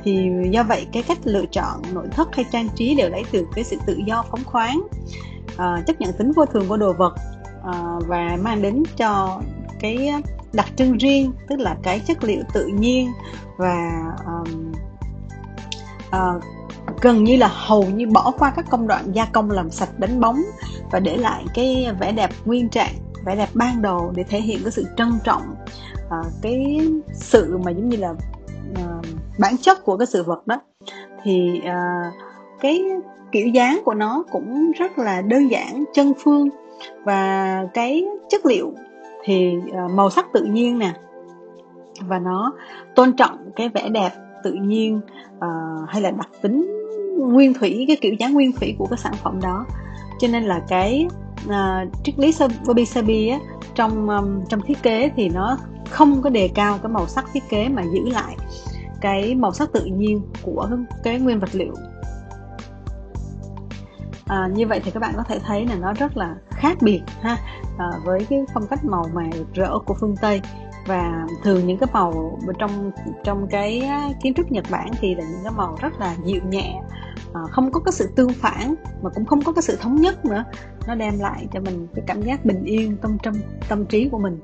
Thì 0.04 0.30
do 0.50 0.62
vậy 0.62 0.86
cái 0.92 1.02
cách 1.02 1.18
lựa 1.24 1.44
chọn 1.50 1.82
nội 1.92 2.08
thất 2.10 2.36
hay 2.36 2.44
trang 2.52 2.68
trí 2.74 2.94
đều 2.94 3.10
lấy 3.10 3.22
từ 3.30 3.46
cái 3.54 3.64
sự 3.64 3.76
tự 3.86 4.00
do 4.06 4.24
phóng 4.30 4.44
khoáng. 4.44 4.82
Ờ, 5.56 5.80
chấp 5.86 6.00
nhận 6.00 6.12
tính 6.12 6.32
vô 6.32 6.46
thường 6.46 6.68
của 6.68 6.76
đồ 6.76 6.92
vật 6.92 7.14
uh, 7.68 8.06
và 8.06 8.36
mang 8.42 8.62
đến 8.62 8.82
cho 8.96 9.40
cái 9.80 10.12
đặc 10.52 10.66
trưng 10.76 10.98
riêng 10.98 11.32
tức 11.48 11.60
là 11.60 11.76
cái 11.82 12.00
chất 12.00 12.24
liệu 12.24 12.42
tự 12.54 12.66
nhiên 12.66 13.12
và 13.56 14.02
um, 14.26 14.72
uh, 16.06 16.42
gần 17.00 17.24
như 17.24 17.36
là 17.36 17.50
hầu 17.52 17.84
như 17.84 18.06
bỏ 18.06 18.32
qua 18.38 18.52
các 18.56 18.64
công 18.70 18.86
đoạn 18.86 19.12
gia 19.12 19.24
công 19.24 19.50
làm 19.50 19.70
sạch 19.70 19.98
đánh 19.98 20.20
bóng 20.20 20.42
và 20.90 21.00
để 21.00 21.16
lại 21.16 21.44
cái 21.54 21.86
vẻ 22.00 22.12
đẹp 22.12 22.30
nguyên 22.44 22.68
trạng 22.68 22.92
vẻ 23.24 23.36
đẹp 23.36 23.48
ban 23.54 23.82
đầu 23.82 24.12
để 24.16 24.24
thể 24.24 24.40
hiện 24.40 24.60
cái 24.62 24.72
sự 24.72 24.86
trân 24.96 25.12
trọng 25.24 25.54
uh, 26.06 26.26
cái 26.42 26.80
sự 27.12 27.58
mà 27.64 27.70
giống 27.70 27.88
như 27.88 27.96
là 27.96 28.10
uh, 28.10 29.06
bản 29.38 29.56
chất 29.58 29.84
của 29.84 29.96
cái 29.96 30.06
sự 30.06 30.22
vật 30.22 30.46
đó. 30.46 30.60
Thì 31.22 31.60
uh, 31.60 32.33
cái 32.64 32.84
kiểu 33.32 33.48
dáng 33.48 33.80
của 33.84 33.94
nó 33.94 34.24
cũng 34.30 34.72
rất 34.72 34.98
là 34.98 35.22
đơn 35.22 35.50
giản 35.50 35.84
chân 35.94 36.12
phương 36.18 36.48
và 37.04 37.62
cái 37.74 38.04
chất 38.28 38.46
liệu 38.46 38.72
thì 39.24 39.54
ờ, 39.72 39.88
màu 39.88 40.10
sắc 40.10 40.26
tự 40.32 40.44
nhiên 40.44 40.78
nè. 40.78 40.92
Và 42.00 42.18
nó 42.18 42.52
tôn 42.94 43.12
trọng 43.12 43.50
cái 43.56 43.68
vẻ 43.68 43.88
đẹp 43.88 44.10
tự 44.44 44.52
nhiên 44.52 45.00
uh, 45.36 45.88
hay 45.88 46.02
là 46.02 46.10
đặc 46.10 46.28
tính 46.42 46.66
nguyên 47.18 47.54
thủy 47.54 47.84
cái 47.88 47.96
kiểu 48.00 48.14
dáng 48.18 48.34
nguyên 48.34 48.52
thủy 48.52 48.74
của 48.78 48.86
cái 48.86 48.98
sản 48.98 49.14
phẩm 49.22 49.40
đó. 49.42 49.66
Cho 50.20 50.28
nên 50.28 50.42
là 50.42 50.62
cái 50.68 51.06
ờ, 51.48 51.82
uh, 51.82 52.04
triết 52.04 52.18
lý 52.18 52.30
wabi 52.64 52.84
sabi 52.84 53.28
á 53.28 53.38
trong 53.74 54.08
um, 54.08 54.44
trong 54.48 54.60
thiết 54.60 54.82
kế 54.82 55.10
thì 55.16 55.28
nó 55.28 55.58
không 55.90 56.22
có 56.22 56.30
đề 56.30 56.48
cao 56.54 56.78
cái 56.82 56.92
màu 56.92 57.06
sắc 57.06 57.24
thiết 57.32 57.42
kế 57.48 57.68
mà 57.68 57.82
giữ 57.82 58.10
lại 58.12 58.36
cái 59.00 59.34
màu 59.34 59.52
sắc 59.52 59.72
tự 59.72 59.84
nhiên 59.84 60.20
của 60.42 60.68
cái 61.02 61.20
nguyên 61.20 61.40
vật 61.40 61.50
liệu 61.52 61.74
à, 64.26 64.48
như 64.54 64.66
vậy 64.66 64.80
thì 64.84 64.90
các 64.90 65.00
bạn 65.00 65.12
có 65.16 65.22
thể 65.22 65.38
thấy 65.38 65.66
là 65.66 65.74
nó 65.74 65.92
rất 65.92 66.16
là 66.16 66.34
khác 66.50 66.78
biệt 66.80 67.02
ha 67.22 67.36
à, 67.78 67.86
với 68.04 68.26
cái 68.30 68.44
phong 68.54 68.66
cách 68.66 68.84
màu 68.84 69.04
mà 69.14 69.22
rỡ 69.54 69.78
của 69.78 69.94
phương 70.00 70.16
tây. 70.20 70.40
Và 70.86 71.26
thường 71.42 71.66
những 71.66 71.78
cái 71.78 71.88
màu 71.92 72.38
trong 72.58 72.90
trong 73.24 73.46
cái 73.50 73.90
kiến 74.22 74.34
trúc 74.34 74.52
Nhật 74.52 74.64
Bản 74.70 74.88
thì 75.00 75.14
là 75.14 75.24
những 75.24 75.40
cái 75.44 75.52
màu 75.56 75.76
rất 75.80 76.00
là 76.00 76.14
dịu 76.24 76.40
nhẹ 76.48 76.80
à, 77.34 77.40
không 77.50 77.72
có 77.72 77.80
cái 77.80 77.92
sự 77.92 78.12
tương 78.16 78.32
phản 78.32 78.74
mà 79.02 79.10
cũng 79.10 79.24
không 79.24 79.42
có 79.42 79.52
cái 79.52 79.62
sự 79.62 79.76
thống 79.80 79.96
nhất 79.96 80.24
nữa. 80.24 80.44
Nó 80.86 80.94
đem 80.94 81.18
lại 81.18 81.46
cho 81.52 81.60
mình 81.60 81.88
cái 81.94 82.04
cảm 82.06 82.22
giác 82.22 82.44
bình 82.44 82.64
yên 82.64 82.96
tâm 82.96 83.18
tâm 83.18 83.34
tâm 83.68 83.86
trí 83.86 84.08
của 84.08 84.18
mình. 84.18 84.40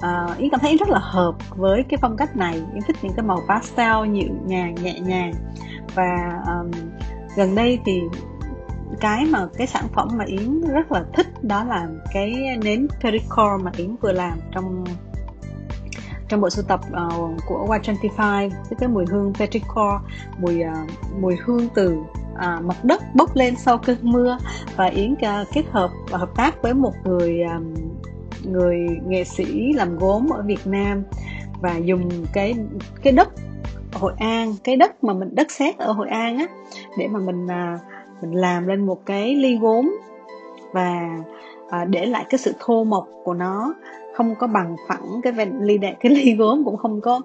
À, 0.00 0.26
yến 0.38 0.50
cảm 0.50 0.60
thấy 0.60 0.76
rất 0.76 0.88
là 0.88 0.98
hợp 1.02 1.34
với 1.56 1.84
cái 1.88 1.98
phong 2.02 2.16
cách 2.16 2.36
này. 2.36 2.54
Yến 2.54 2.82
thích 2.86 2.96
những 3.02 3.12
cái 3.16 3.26
màu 3.26 3.40
pastel 3.48 4.12
dịu 4.12 4.32
nhàng 4.46 4.74
nhẹ 4.74 5.00
nhàng. 5.00 5.32
Và 5.94 6.42
um, 6.46 6.70
gần 7.38 7.54
đây 7.54 7.78
thì 7.84 8.02
cái 9.00 9.24
mà 9.24 9.46
cái 9.58 9.66
sản 9.66 9.88
phẩm 9.94 10.08
mà 10.16 10.24
yến 10.24 10.60
rất 10.60 10.92
là 10.92 11.04
thích 11.14 11.44
đó 11.44 11.64
là 11.64 11.88
cái 12.12 12.56
nến 12.62 12.88
pericore 13.00 13.62
mà 13.62 13.70
yến 13.76 13.96
vừa 13.96 14.12
làm 14.12 14.38
trong 14.52 14.84
trong 16.28 16.40
bộ 16.40 16.50
sưu 16.50 16.64
tập 16.68 16.80
uh, 16.90 17.30
của 17.46 17.66
Y25 17.66 18.50
với 18.50 18.78
cái 18.78 18.88
mùi 18.88 19.04
hương 19.10 19.32
petrichor 19.34 19.94
mùi 20.38 20.62
uh, 20.64 20.90
mùi 21.20 21.36
hương 21.44 21.68
từ 21.74 21.96
uh, 22.32 22.64
mặt 22.64 22.84
đất 22.84 23.02
bốc 23.14 23.36
lên 23.36 23.56
sau 23.56 23.78
cơn 23.78 23.96
mưa. 24.02 24.38
Và 24.76 24.86
yến 24.86 25.12
uh, 25.12 25.48
kết 25.52 25.64
hợp 25.70 25.90
và 26.10 26.18
hợp 26.18 26.30
tác 26.36 26.62
với 26.62 26.74
một 26.74 26.92
người 27.04 27.42
um, 27.42 27.74
người 28.42 28.78
nghệ 29.06 29.24
sĩ 29.24 29.72
làm 29.72 29.98
gốm 29.98 30.28
ở 30.28 30.42
Việt 30.42 30.66
Nam 30.66 31.02
và 31.60 31.76
dùng 31.76 32.26
cái 32.32 32.54
cái 33.02 33.12
đất 33.12 33.28
Hội 33.92 34.12
An 34.18 34.54
cái 34.64 34.76
đất 34.76 35.04
mà 35.04 35.12
mình 35.12 35.28
đất 35.34 35.50
sét 35.50 35.78
ở 35.78 35.92
Hội 35.92 36.08
An 36.08 36.38
á 36.38 36.46
để 36.98 37.08
mà 37.08 37.20
mình 37.20 37.46
à, 37.50 37.78
mình 38.22 38.32
làm 38.32 38.66
lên 38.66 38.86
một 38.86 39.06
cái 39.06 39.34
ly 39.34 39.58
gốm 39.58 39.98
và 40.72 41.18
à, 41.70 41.84
để 41.84 42.06
lại 42.06 42.24
cái 42.30 42.38
sự 42.38 42.54
thô 42.58 42.84
mộc 42.84 43.08
của 43.24 43.34
nó 43.34 43.74
không 44.14 44.34
có 44.34 44.46
bằng 44.46 44.76
phẳng 44.88 45.20
cái 45.22 45.32
ly 45.60 45.78
đẹp 45.78 45.96
cái 46.00 46.12
ly 46.16 46.34
gốm 46.34 46.64
cũng 46.64 46.76
không 46.76 47.00
có 47.00 47.20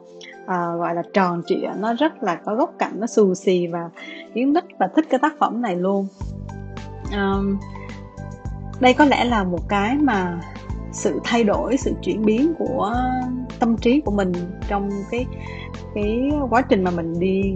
à, 0.45 0.75
gọi 0.79 0.95
là 0.95 1.01
tròn 1.13 1.41
trịa 1.45 1.69
nó 1.77 1.93
rất 1.93 2.23
là 2.23 2.35
có 2.35 2.55
góc 2.55 2.73
cạnh 2.79 2.91
nó 2.95 3.07
xù 3.07 3.33
xì 3.33 3.67
và 3.67 3.89
yến 4.33 4.53
rất 4.53 4.65
là 4.79 4.87
thích 4.95 5.05
cái 5.09 5.19
tác 5.19 5.33
phẩm 5.39 5.61
này 5.61 5.75
luôn. 5.75 6.07
À, 7.11 7.33
đây 8.79 8.93
có 8.93 9.05
lẽ 9.05 9.25
là 9.25 9.43
một 9.43 9.69
cái 9.69 9.95
mà 9.95 10.39
sự 10.91 11.19
thay 11.23 11.43
đổi 11.43 11.77
sự 11.77 11.93
chuyển 12.01 12.25
biến 12.25 12.53
của 12.57 12.93
tâm 13.59 13.77
trí 13.77 14.01
của 14.01 14.11
mình 14.11 14.31
trong 14.67 14.89
cái 15.11 15.25
cái 15.95 16.31
quá 16.49 16.61
trình 16.61 16.83
mà 16.83 16.91
mình 16.91 17.19
đi 17.19 17.55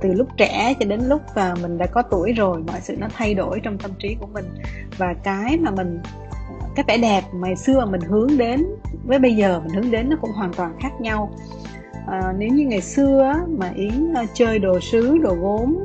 từ 0.00 0.12
lúc 0.12 0.28
trẻ 0.36 0.74
cho 0.80 0.86
đến 0.86 1.00
lúc 1.00 1.22
và 1.34 1.54
mình 1.62 1.78
đã 1.78 1.86
có 1.86 2.02
tuổi 2.02 2.32
rồi 2.32 2.62
mọi 2.66 2.80
sự 2.80 2.96
nó 2.96 3.06
thay 3.14 3.34
đổi 3.34 3.60
trong 3.62 3.78
tâm 3.78 3.90
trí 3.98 4.16
của 4.20 4.26
mình. 4.26 4.44
Và 4.98 5.14
cái 5.24 5.58
mà 5.58 5.70
mình 5.70 6.00
cái 6.76 6.84
vẻ 6.88 6.98
đẹp 6.98 7.22
mà 7.34 7.54
xưa 7.54 7.86
mình 7.90 8.00
hướng 8.00 8.38
đến 8.38 8.66
với 9.04 9.18
bây 9.18 9.36
giờ 9.36 9.60
mình 9.60 9.74
hướng 9.74 9.90
đến 9.90 10.08
nó 10.10 10.16
cũng 10.20 10.32
hoàn 10.32 10.52
toàn 10.52 10.76
khác 10.80 11.00
nhau. 11.00 11.30
À, 12.06 12.32
nếu 12.38 12.48
như 12.48 12.64
ngày 12.64 12.80
xưa 12.80 13.34
mà 13.58 13.72
yến 13.74 14.14
à, 14.14 14.24
chơi 14.34 14.58
đồ 14.58 14.80
sứ 14.80 15.18
đồ 15.18 15.34
gốm 15.34 15.76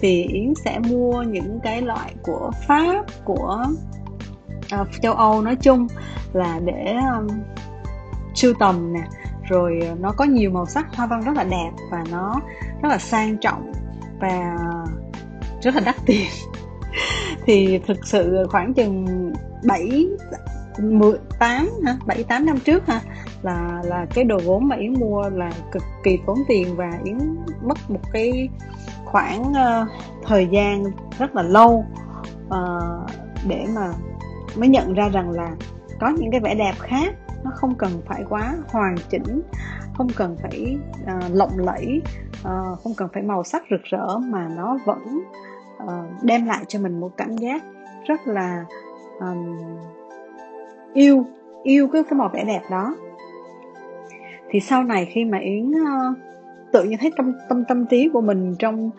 thì 0.00 0.22
yến 0.22 0.54
sẽ 0.64 0.78
mua 0.78 1.22
những 1.22 1.60
cái 1.62 1.82
loại 1.82 2.14
của 2.22 2.50
pháp 2.66 3.04
của 3.24 3.64
uh, 4.80 4.88
châu 5.02 5.14
âu 5.14 5.42
nói 5.42 5.56
chung 5.56 5.86
là 6.32 6.60
để 6.64 6.94
um, 7.16 7.28
sưu 8.34 8.54
tầm 8.58 8.92
nè 8.92 9.02
rồi 9.48 9.80
ờ, 9.88 9.94
nó 10.00 10.12
có 10.12 10.24
nhiều 10.24 10.50
màu 10.50 10.66
sắc 10.66 10.86
hoa 10.96 11.06
văn 11.06 11.20
rất 11.20 11.36
là 11.36 11.44
đẹp 11.44 11.70
và 11.90 12.04
nó 12.10 12.40
rất 12.82 12.88
là 12.88 12.98
sang 12.98 13.36
trọng 13.38 13.72
và 14.20 14.56
rất 15.62 15.74
là 15.74 15.80
đắt 15.80 15.96
tiền. 16.06 16.26
Thì 17.46 17.78
thực 17.86 18.06
sự 18.06 18.46
khoảng 18.50 18.74
chừng 18.74 19.06
7 19.64 20.06
10 20.78 21.12
8 21.38 21.68
hả? 21.86 21.96
7 22.06 22.24
8 22.24 22.46
năm 22.46 22.58
trước 22.64 22.86
ha 22.86 23.00
là 23.42 23.82
là 23.84 24.06
cái 24.14 24.24
đồ 24.24 24.40
gốm 24.46 24.68
mà 24.68 24.76
Yến 24.76 24.92
mua 25.00 25.28
là 25.28 25.50
cực 25.72 25.82
kỳ 26.04 26.18
tốn 26.26 26.38
tiền 26.48 26.76
và 26.76 26.90
Yến 27.04 27.18
mất 27.62 27.90
một 27.90 28.00
cái 28.12 28.48
khoảng 29.04 29.42
uh, 29.50 29.88
thời 30.26 30.46
gian 30.46 30.84
rất 31.18 31.34
là 31.34 31.42
lâu 31.42 31.84
uh, 32.46 33.10
để 33.48 33.66
mà 33.74 33.92
mới 34.56 34.68
nhận 34.68 34.94
ra 34.94 35.08
rằng 35.08 35.30
là 35.30 35.50
có 36.00 36.08
những 36.08 36.30
cái 36.30 36.40
vẻ 36.40 36.54
đẹp 36.54 36.74
khác 36.78 37.14
nó 37.44 37.50
không 37.54 37.74
cần 37.74 37.90
phải 38.06 38.24
quá 38.28 38.54
hoàn 38.68 38.96
chỉnh 39.08 39.42
không 39.94 40.08
cần 40.16 40.36
phải 40.42 40.78
uh, 41.02 41.34
lộng 41.34 41.58
lẫy 41.58 42.02
uh, 42.40 42.78
không 42.82 42.92
cần 42.96 43.08
phải 43.12 43.22
màu 43.22 43.44
sắc 43.44 43.62
rực 43.70 43.82
rỡ 43.84 44.18
mà 44.18 44.48
nó 44.56 44.78
vẫn 44.84 45.20
uh, 45.84 46.22
đem 46.22 46.46
lại 46.46 46.64
cho 46.68 46.78
mình 46.78 47.00
một 47.00 47.10
cảm 47.16 47.36
giác 47.36 47.62
rất 48.04 48.26
là 48.26 48.64
um, 49.20 49.58
yêu 50.94 51.26
yêu 51.62 51.88
cái 51.92 52.02
cái 52.02 52.18
màu 52.18 52.28
vẻ 52.28 52.44
đẹp 52.44 52.62
đó. 52.70 52.96
Thì 54.50 54.60
sau 54.60 54.84
này 54.84 55.08
khi 55.12 55.24
mà 55.24 55.38
yến 55.38 55.70
uh, 55.70 56.16
tự 56.72 56.84
nhiên 56.84 56.98
thấy 57.00 57.12
tâm 57.16 57.32
tâm 57.48 57.64
tâm 57.64 57.86
trí 57.86 58.08
của 58.12 58.20
mình 58.20 58.54
trong 58.58 58.90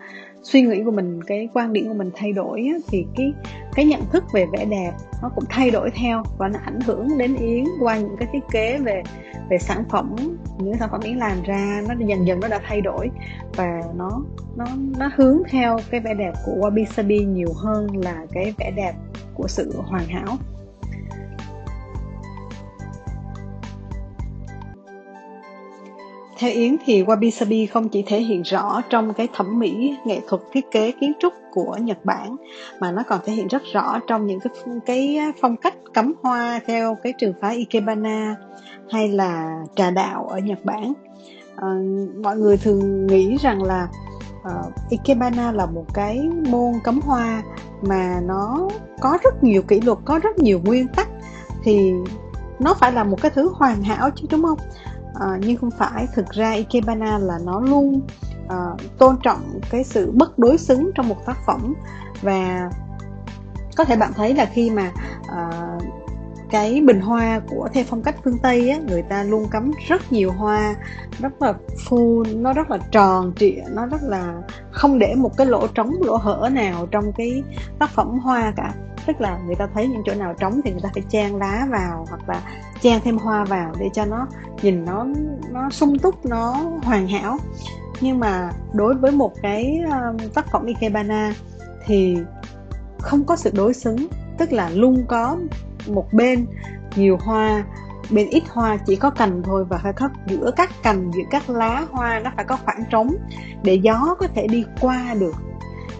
suy 0.46 0.62
nghĩ 0.62 0.84
của 0.84 0.92
mình 0.92 1.24
cái 1.24 1.50
quan 1.54 1.74
điểm 1.74 1.88
của 1.88 1.94
mình 1.94 2.12
thay 2.16 2.34
đổi 2.34 2.70
á, 2.74 2.80
thì 2.88 3.06
cái 3.16 3.34
cái 3.76 3.86
nhận 3.86 4.02
thức 4.12 4.24
về 4.34 4.46
vẻ 4.54 4.66
đẹp 4.66 4.92
nó 5.22 5.32
cũng 5.36 5.44
thay 5.50 5.72
đổi 5.72 5.90
theo 5.92 6.24
và 6.38 6.48
nó 6.48 6.60
ảnh 6.66 6.80
hưởng 6.82 7.18
đến 7.18 7.36
yến 7.36 7.64
qua 7.80 7.98
những 7.98 8.16
cái 8.20 8.28
thiết 8.34 8.44
kế 8.52 8.78
về 8.78 9.04
về 9.50 9.58
sản 9.58 9.84
phẩm 9.90 10.16
những 10.60 10.78
sản 10.78 10.90
phẩm 10.92 11.02
yến 11.02 11.18
làm 11.18 11.44
ra 11.44 11.82
nó 11.88 11.94
dần 12.08 12.28
dần 12.28 12.40
nó 12.40 12.48
đã 12.48 12.60
thay 12.68 12.82
đổi 12.82 13.10
và 13.56 13.82
nó 13.96 14.10
nó 14.56 14.66
nó 14.98 15.10
hướng 15.16 15.38
theo 15.50 15.78
cái 15.92 16.00
vẻ 16.00 16.14
đẹp 16.14 16.34
của 16.46 16.52
wabi 16.52 16.86
sabi 16.86 17.20
nhiều 17.20 17.54
hơn 17.56 17.88
là 17.98 18.26
cái 18.32 18.54
vẻ 18.58 18.72
đẹp 18.76 18.94
của 19.34 19.48
sự 19.48 19.82
hoàn 19.86 20.06
hảo. 20.06 20.38
Theo 26.38 26.52
Yến 26.52 26.76
thì 26.86 27.04
Wabi 27.04 27.30
Sabi 27.30 27.66
không 27.66 27.90
chỉ 27.90 28.04
thể 28.08 28.20
hiện 28.20 28.42
rõ 28.42 28.82
trong 28.90 29.14
cái 29.14 29.28
thẩm 29.34 29.60
mỹ 29.60 29.96
nghệ 30.06 30.20
thuật 30.28 30.42
thiết 30.52 30.72
kế 30.72 30.92
kiến 30.92 31.14
trúc 31.20 31.34
của 31.52 31.78
Nhật 31.82 32.06
Bản 32.06 32.36
mà 32.80 32.92
nó 32.92 33.04
còn 33.08 33.20
thể 33.26 33.34
hiện 33.34 33.48
rất 33.48 33.62
rõ 33.74 34.00
trong 34.08 34.28
những 34.28 34.40
cái 34.40 34.52
cái 34.86 35.20
phong 35.42 35.58
cách 35.58 35.74
cắm 35.94 36.14
hoa 36.24 36.60
theo 36.68 36.98
cái 37.04 37.14
trường 37.18 37.34
phái 37.42 37.56
Ikebana 37.56 38.36
hay 38.92 39.08
là 39.08 39.60
trà 39.76 39.92
đạo 39.92 40.28
ở 40.28 40.40
Nhật 40.40 40.66
Bản. 40.66 40.94
À, 41.56 41.68
mọi 42.24 42.38
người 42.38 42.58
thường 42.58 43.08
nghĩ 43.08 43.38
rằng 43.38 43.64
là 43.64 43.88
uh, 44.42 44.74
Ikebana 44.90 45.52
là 45.52 45.66
một 45.66 45.86
cái 45.94 46.30
môn 46.50 46.74
cắm 46.84 47.02
hoa 47.02 47.44
mà 47.82 48.20
nó 48.26 48.70
có 49.02 49.18
rất 49.24 49.44
nhiều 49.44 49.62
kỷ 49.62 49.82
luật, 49.82 49.98
có 50.06 50.20
rất 50.20 50.38
nhiều 50.38 50.60
nguyên 50.64 50.88
tắc 50.88 51.08
thì 51.64 51.92
nó 52.60 52.74
phải 52.74 52.92
là 52.92 53.04
một 53.04 53.22
cái 53.22 53.32
thứ 53.36 53.52
hoàn 53.54 53.84
hảo 53.84 54.10
chứ 54.16 54.28
đúng 54.32 54.44
không? 54.44 54.60
À, 55.20 55.28
nhưng 55.40 55.58
không 55.58 55.72
phải. 55.72 56.08
Thực 56.16 56.30
ra 56.30 56.52
ikebana 56.52 57.18
là 57.18 57.40
nó 57.46 57.60
luôn 57.60 58.02
à, 58.50 58.58
tôn 58.98 59.16
trọng 59.24 59.60
cái 59.70 59.84
sự 59.84 60.12
bất 60.12 60.40
đối 60.40 60.58
xứng 60.58 60.92
trong 60.96 61.10
một 61.10 61.26
tác 61.26 61.38
phẩm. 61.48 61.74
Và 62.22 62.70
có 63.76 63.84
thể 63.84 63.96
bạn 63.96 64.14
thấy 64.16 64.34
là 64.34 64.46
khi 64.46 64.70
mà 64.70 64.92
à, 65.30 65.50
cái 66.50 66.82
bình 66.82 67.02
hoa 67.02 67.40
của 67.48 67.70
theo 67.74 67.84
phong 67.88 68.04
cách 68.04 68.16
phương 68.24 68.38
tây 68.38 68.70
á 68.70 68.80
người 68.88 69.02
ta 69.02 69.24
luôn 69.24 69.48
cắm 69.52 69.72
rất 69.88 70.12
nhiều 70.12 70.32
hoa 70.32 70.76
rất 71.20 71.42
là 71.42 71.54
full 71.90 72.42
nó 72.42 72.54
rất 72.54 72.72
là 72.72 72.78
tròn 72.92 73.34
trịa 73.36 73.62
nó 73.70 73.86
rất 73.86 74.04
là 74.04 74.42
không 74.72 75.00
để 75.00 75.16
một 75.16 75.38
cái 75.38 75.48
lỗ 75.48 75.68
trống 75.68 75.92
lỗ 76.02 76.18
hở 76.18 76.50
nào 76.52 76.88
trong 76.92 77.14
cái 77.18 77.44
tác 77.80 77.90
phẩm 77.90 78.20
hoa 78.20 78.54
cả 78.58 78.74
tức 79.06 79.22
là 79.22 79.38
người 79.46 79.56
ta 79.56 79.68
thấy 79.74 79.88
những 79.88 80.02
chỗ 80.06 80.14
nào 80.16 80.34
trống 80.40 80.62
thì 80.64 80.72
người 80.72 80.82
ta 80.84 80.90
phải 80.94 81.04
trang 81.10 81.36
lá 81.36 81.68
vào 81.70 82.06
hoặc 82.10 82.30
là 82.30 82.42
trang 82.82 83.02
thêm 83.04 83.18
hoa 83.18 83.46
vào 83.46 83.74
để 83.80 83.90
cho 83.94 84.06
nó 84.06 84.28
nhìn 84.62 84.86
nó 84.86 85.06
nó 85.52 85.70
sung 85.70 86.00
túc 86.00 86.26
nó 86.26 86.52
hoàn 86.84 87.08
hảo. 87.08 87.38
Nhưng 88.02 88.20
mà 88.20 88.52
đối 88.74 88.96
với 88.96 89.12
một 89.12 89.34
cái 89.42 89.80
um, 89.86 90.30
tác 90.34 90.52
phẩm 90.52 90.66
ikebana 90.66 91.34
thì 91.86 92.18
không 93.00 93.24
có 93.24 93.36
sự 93.36 93.52
đối 93.54 93.74
xứng. 93.74 94.08
Tức 94.38 94.52
là 94.52 94.70
luôn 94.70 95.06
có 95.08 95.38
một 95.88 96.14
bên 96.14 96.48
nhiều 96.96 97.18
hoa 97.22 97.64
bên 98.10 98.30
ít 98.30 98.44
hoa 98.50 98.78
chỉ 98.78 98.96
có 98.96 99.10
cành 99.10 99.44
thôi 99.44 99.66
và 99.70 99.78
phải 99.84 99.94
có 99.94 100.10
giữa 100.28 100.52
các 100.56 100.70
cành 100.84 101.12
giữa 101.12 101.24
các 101.32 101.50
lá 101.50 101.86
hoa 101.92 102.20
nó 102.20 102.32
phải 102.36 102.46
có 102.46 102.58
khoảng 102.66 102.84
trống 102.90 103.16
để 103.64 103.76
gió 103.76 104.16
có 104.20 104.28
thể 104.36 104.48
đi 104.48 104.66
qua 104.82 105.16
được 105.20 105.36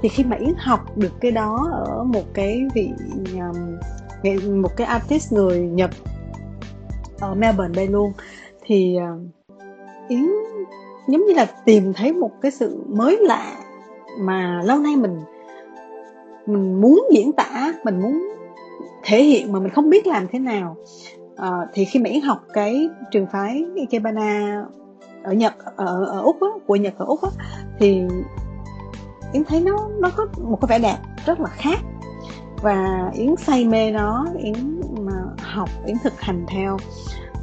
thì 0.02 0.10
khi 0.10 0.24
mà 0.24 0.36
yến 0.36 0.54
học 0.58 0.98
được 0.98 1.14
cái 1.22 1.32
đó 1.32 1.70
ở 1.72 2.04
một 2.04 2.24
cái 2.34 2.62
vị 2.74 2.90
um, 3.34 4.62
một 4.62 4.72
cái 4.78 4.88
artist 4.88 5.34
người 5.34 5.60
nhật 5.60 5.92
ở 7.20 7.36
melbourne 7.36 7.74
đây 7.76 7.88
luôn 7.88 8.12
thì 8.62 8.98
um, 8.98 9.30
uh, 9.54 10.10
yến 10.10 10.26
giống 11.08 11.26
như 11.26 11.34
là 11.34 11.46
tìm 11.66 11.94
thấy 11.94 12.14
một 12.14 12.32
cái 12.42 12.52
sự 12.52 12.84
mới 12.88 13.18
lạ 13.22 13.58
mà 14.20 14.62
lâu 14.66 14.80
nay 14.80 14.96
mình 14.96 15.20
mình 16.46 16.82
muốn 16.82 17.08
diễn 17.12 17.32
tả 17.34 17.74
mình 17.84 18.02
muốn 18.02 18.36
thể 19.04 19.24
hiện 19.24 19.52
mà 19.52 19.60
mình 19.60 19.72
không 19.72 19.90
biết 19.90 20.08
làm 20.08 20.28
thế 20.32 20.40
nào. 20.40 20.76
À, 21.36 21.50
thì 21.74 21.86
khi 21.86 22.00
mà 22.00 22.10
yến 22.10 22.22
học 22.22 22.42
cái 22.54 22.90
trường 23.12 23.28
phái 23.32 23.66
ikebana 23.76 24.64
ở 25.24 25.34
nhật 25.34 25.54
ở, 25.76 26.06
ở 26.06 26.22
úc 26.22 26.42
á, 26.42 26.48
của 26.68 26.76
nhật 26.76 26.94
ở 26.98 27.06
úc 27.06 27.22
á, 27.22 27.30
thì 27.80 28.02
yến 29.36 29.44
thấy 29.44 29.62
nó 29.62 29.90
nó 30.00 30.10
có 30.16 30.28
một 30.42 30.58
cái 30.62 30.68
vẻ 30.68 30.80
đẹp 30.80 30.98
rất 31.26 31.40
là 31.40 31.50
khác. 31.50 31.80
Và 32.62 33.12
yến 33.14 33.36
say 33.36 33.66
mê 33.66 33.92
nó 33.92 34.26
yến 34.38 34.82
mà 35.00 35.14
học 35.42 35.70
yến 35.86 35.96
thực 36.04 36.22
hành 36.22 36.46
theo. 36.48 36.78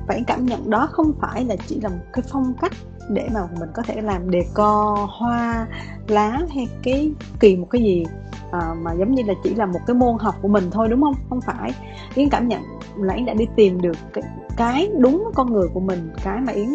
Và 0.08 0.14
yến 0.14 0.24
cảm 0.24 0.46
nhận 0.46 0.70
đó 0.70 0.88
không 0.92 1.12
phải 1.20 1.44
là 1.44 1.56
chỉ 1.66 1.80
là 1.80 1.88
một 1.88 2.04
cái 2.12 2.22
phong 2.32 2.54
cách 2.60 2.72
để 3.10 3.28
mà 3.34 3.40
mình 3.60 3.68
có 3.74 3.82
thể 3.82 4.00
làm 4.00 4.30
đề 4.30 4.46
co 4.54 5.08
hoa 5.10 5.66
lá 6.08 6.40
hay 6.54 6.68
cái 6.82 7.12
kỳ 7.40 7.56
một 7.56 7.66
cái 7.70 7.82
gì 7.82 8.04
à, 8.52 8.74
mà 8.82 8.92
giống 8.92 9.14
như 9.14 9.22
là 9.26 9.34
chỉ 9.44 9.54
là 9.54 9.66
một 9.66 9.80
cái 9.86 9.94
môn 9.94 10.18
học 10.18 10.34
của 10.42 10.48
mình 10.48 10.70
thôi 10.70 10.88
đúng 10.88 11.02
không? 11.02 11.14
Không 11.28 11.40
phải. 11.40 11.74
Yến 12.14 12.28
cảm 12.28 12.48
nhận 12.48 12.62
là 12.96 13.14
yến 13.14 13.26
đã 13.26 13.34
đi 13.34 13.46
tìm 13.56 13.80
được 13.80 13.96
cái, 14.12 14.24
cái 14.56 14.90
đúng 14.98 15.30
con 15.34 15.52
người 15.52 15.68
của 15.74 15.80
mình 15.80 16.12
cái 16.24 16.40
mà 16.40 16.52
yến 16.52 16.72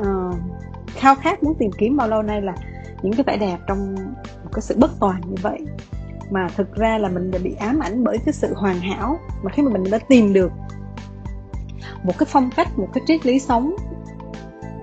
uh, 0.00 0.34
khao 0.86 1.14
khát 1.14 1.42
muốn 1.42 1.54
tìm 1.54 1.70
kiếm 1.78 1.96
bao 1.96 2.08
lâu 2.08 2.22
nay 2.22 2.42
là 2.42 2.54
những 3.02 3.12
cái 3.12 3.24
vẻ 3.26 3.36
đẹp 3.36 3.58
trong 3.66 3.94
một 4.44 4.50
cái 4.52 4.62
sự 4.62 4.76
bất 4.78 4.90
toàn 5.00 5.20
như 5.26 5.34
vậy. 5.42 5.58
Mà 6.30 6.48
thực 6.56 6.74
ra 6.74 6.98
là 6.98 7.08
mình 7.08 7.30
đã 7.30 7.38
bị 7.42 7.54
ám 7.54 7.80
ảnh 7.80 8.04
bởi 8.04 8.18
cái 8.24 8.32
sự 8.32 8.54
hoàn 8.54 8.80
hảo 8.80 9.18
mà 9.42 9.52
khi 9.52 9.62
mà 9.62 9.70
mình 9.70 9.90
đã 9.90 9.98
tìm 9.98 10.32
được 10.32 10.52
một 12.02 12.18
cái 12.18 12.26
phong 12.30 12.50
cách, 12.56 12.78
một 12.78 12.88
cái 12.94 13.04
triết 13.06 13.26
lý 13.26 13.38
sống, 13.38 13.76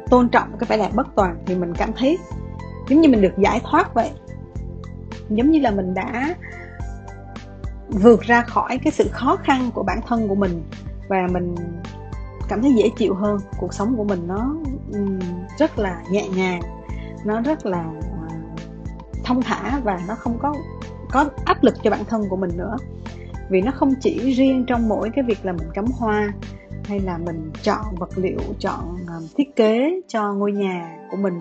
tôn 0.09 0.29
trọng 0.29 0.57
cái 0.59 0.67
vẻ 0.67 0.77
đẹp 0.77 0.95
bất 0.95 1.07
toàn 1.15 1.37
thì 1.45 1.55
mình 1.55 1.73
cảm 1.73 1.93
thấy 1.93 2.17
giống 2.89 3.01
như 3.01 3.09
mình 3.09 3.21
được 3.21 3.33
giải 3.37 3.61
thoát 3.63 3.93
vậy. 3.93 4.11
Giống 5.29 5.51
như 5.51 5.59
là 5.59 5.71
mình 5.71 5.93
đã 5.93 6.35
vượt 7.89 8.21
ra 8.21 8.41
khỏi 8.41 8.77
cái 8.83 8.91
sự 8.91 9.09
khó 9.11 9.35
khăn 9.35 9.71
của 9.73 9.83
bản 9.83 9.99
thân 10.07 10.27
của 10.27 10.35
mình 10.35 10.63
và 11.07 11.27
mình 11.31 11.55
cảm 12.47 12.61
thấy 12.61 12.73
dễ 12.73 12.89
chịu 12.97 13.13
hơn. 13.13 13.39
Cuộc 13.57 13.73
sống 13.73 13.97
của 13.97 14.03
mình 14.03 14.27
nó 14.27 14.55
rất 15.59 15.79
là 15.79 16.03
nhẹ 16.09 16.29
nhàng, 16.29 16.61
nó 17.25 17.41
rất 17.41 17.65
là 17.65 17.85
thông 19.25 19.41
thả 19.41 19.79
và 19.83 19.99
nó 20.07 20.15
không 20.15 20.37
có 20.41 20.53
có 21.11 21.29
áp 21.45 21.63
lực 21.63 21.75
cho 21.83 21.89
bản 21.89 22.05
thân 22.05 22.29
của 22.29 22.35
mình 22.35 22.49
nữa. 22.57 22.77
Vì 23.49 23.61
nó 23.61 23.71
không 23.75 23.93
chỉ 24.01 24.33
riêng 24.33 24.65
trong 24.67 24.89
mỗi 24.89 25.09
cái 25.15 25.23
việc 25.23 25.45
là 25.45 25.51
mình 25.51 25.67
cắm 25.73 25.85
hoa 25.99 26.33
hay 26.85 26.99
là 26.99 27.17
mình 27.17 27.51
chọn 27.63 27.95
vật 27.99 28.09
liệu 28.15 28.39
chọn 28.59 28.97
à, 29.07 29.15
thiết 29.37 29.55
kế 29.55 30.01
cho 30.07 30.33
ngôi 30.33 30.51
nhà 30.51 30.97
của 31.11 31.17
mình 31.17 31.39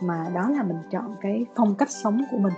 mà 0.00 0.24
đó 0.34 0.48
là 0.48 0.62
mình 0.62 0.76
chọn 0.90 1.16
cái 1.20 1.44
phong 1.56 1.74
cách 1.74 1.90
sống 1.90 2.24
của 2.30 2.38
mình. 2.38 2.52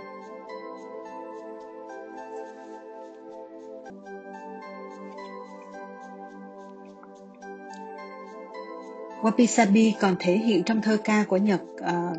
Wabi 9.21 9.45
Sabi 9.45 9.95
còn 10.01 10.15
thể 10.19 10.37
hiện 10.37 10.63
trong 10.63 10.81
thơ 10.81 10.97
ca 11.03 11.23
của 11.27 11.37
Nhật 11.37 11.61
uh, 11.75 12.17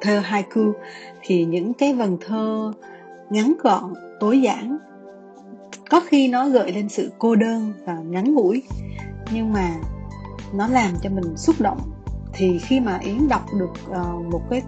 thơ 0.00 0.18
haiku 0.18 0.72
thì 1.22 1.44
những 1.44 1.74
cái 1.74 1.94
vần 1.94 2.18
thơ 2.26 2.72
ngắn 3.30 3.54
gọn, 3.62 3.94
tối 4.20 4.42
giản 4.42 4.78
có 5.90 6.00
khi 6.00 6.28
nó 6.28 6.48
gợi 6.48 6.72
lên 6.72 6.88
sự 6.88 7.12
cô 7.18 7.34
đơn 7.34 7.72
và 7.84 7.94
ngắn 7.94 8.34
ngủi 8.34 8.62
nhưng 9.32 9.52
mà 9.52 9.70
nó 10.52 10.68
làm 10.68 10.90
cho 11.02 11.10
mình 11.10 11.36
xúc 11.36 11.56
động. 11.58 11.80
Thì 12.32 12.58
khi 12.58 12.80
mà 12.80 12.98
Yến 13.02 13.28
đọc 13.28 13.46
được 13.58 13.72
uh, 13.90 14.32
một 14.32 14.42
cái 14.50 14.62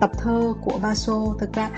tập 0.00 0.10
thơ 0.18 0.54
của 0.62 0.78
Baso 0.82 1.34
thực 1.38 1.52
ra 1.52 1.70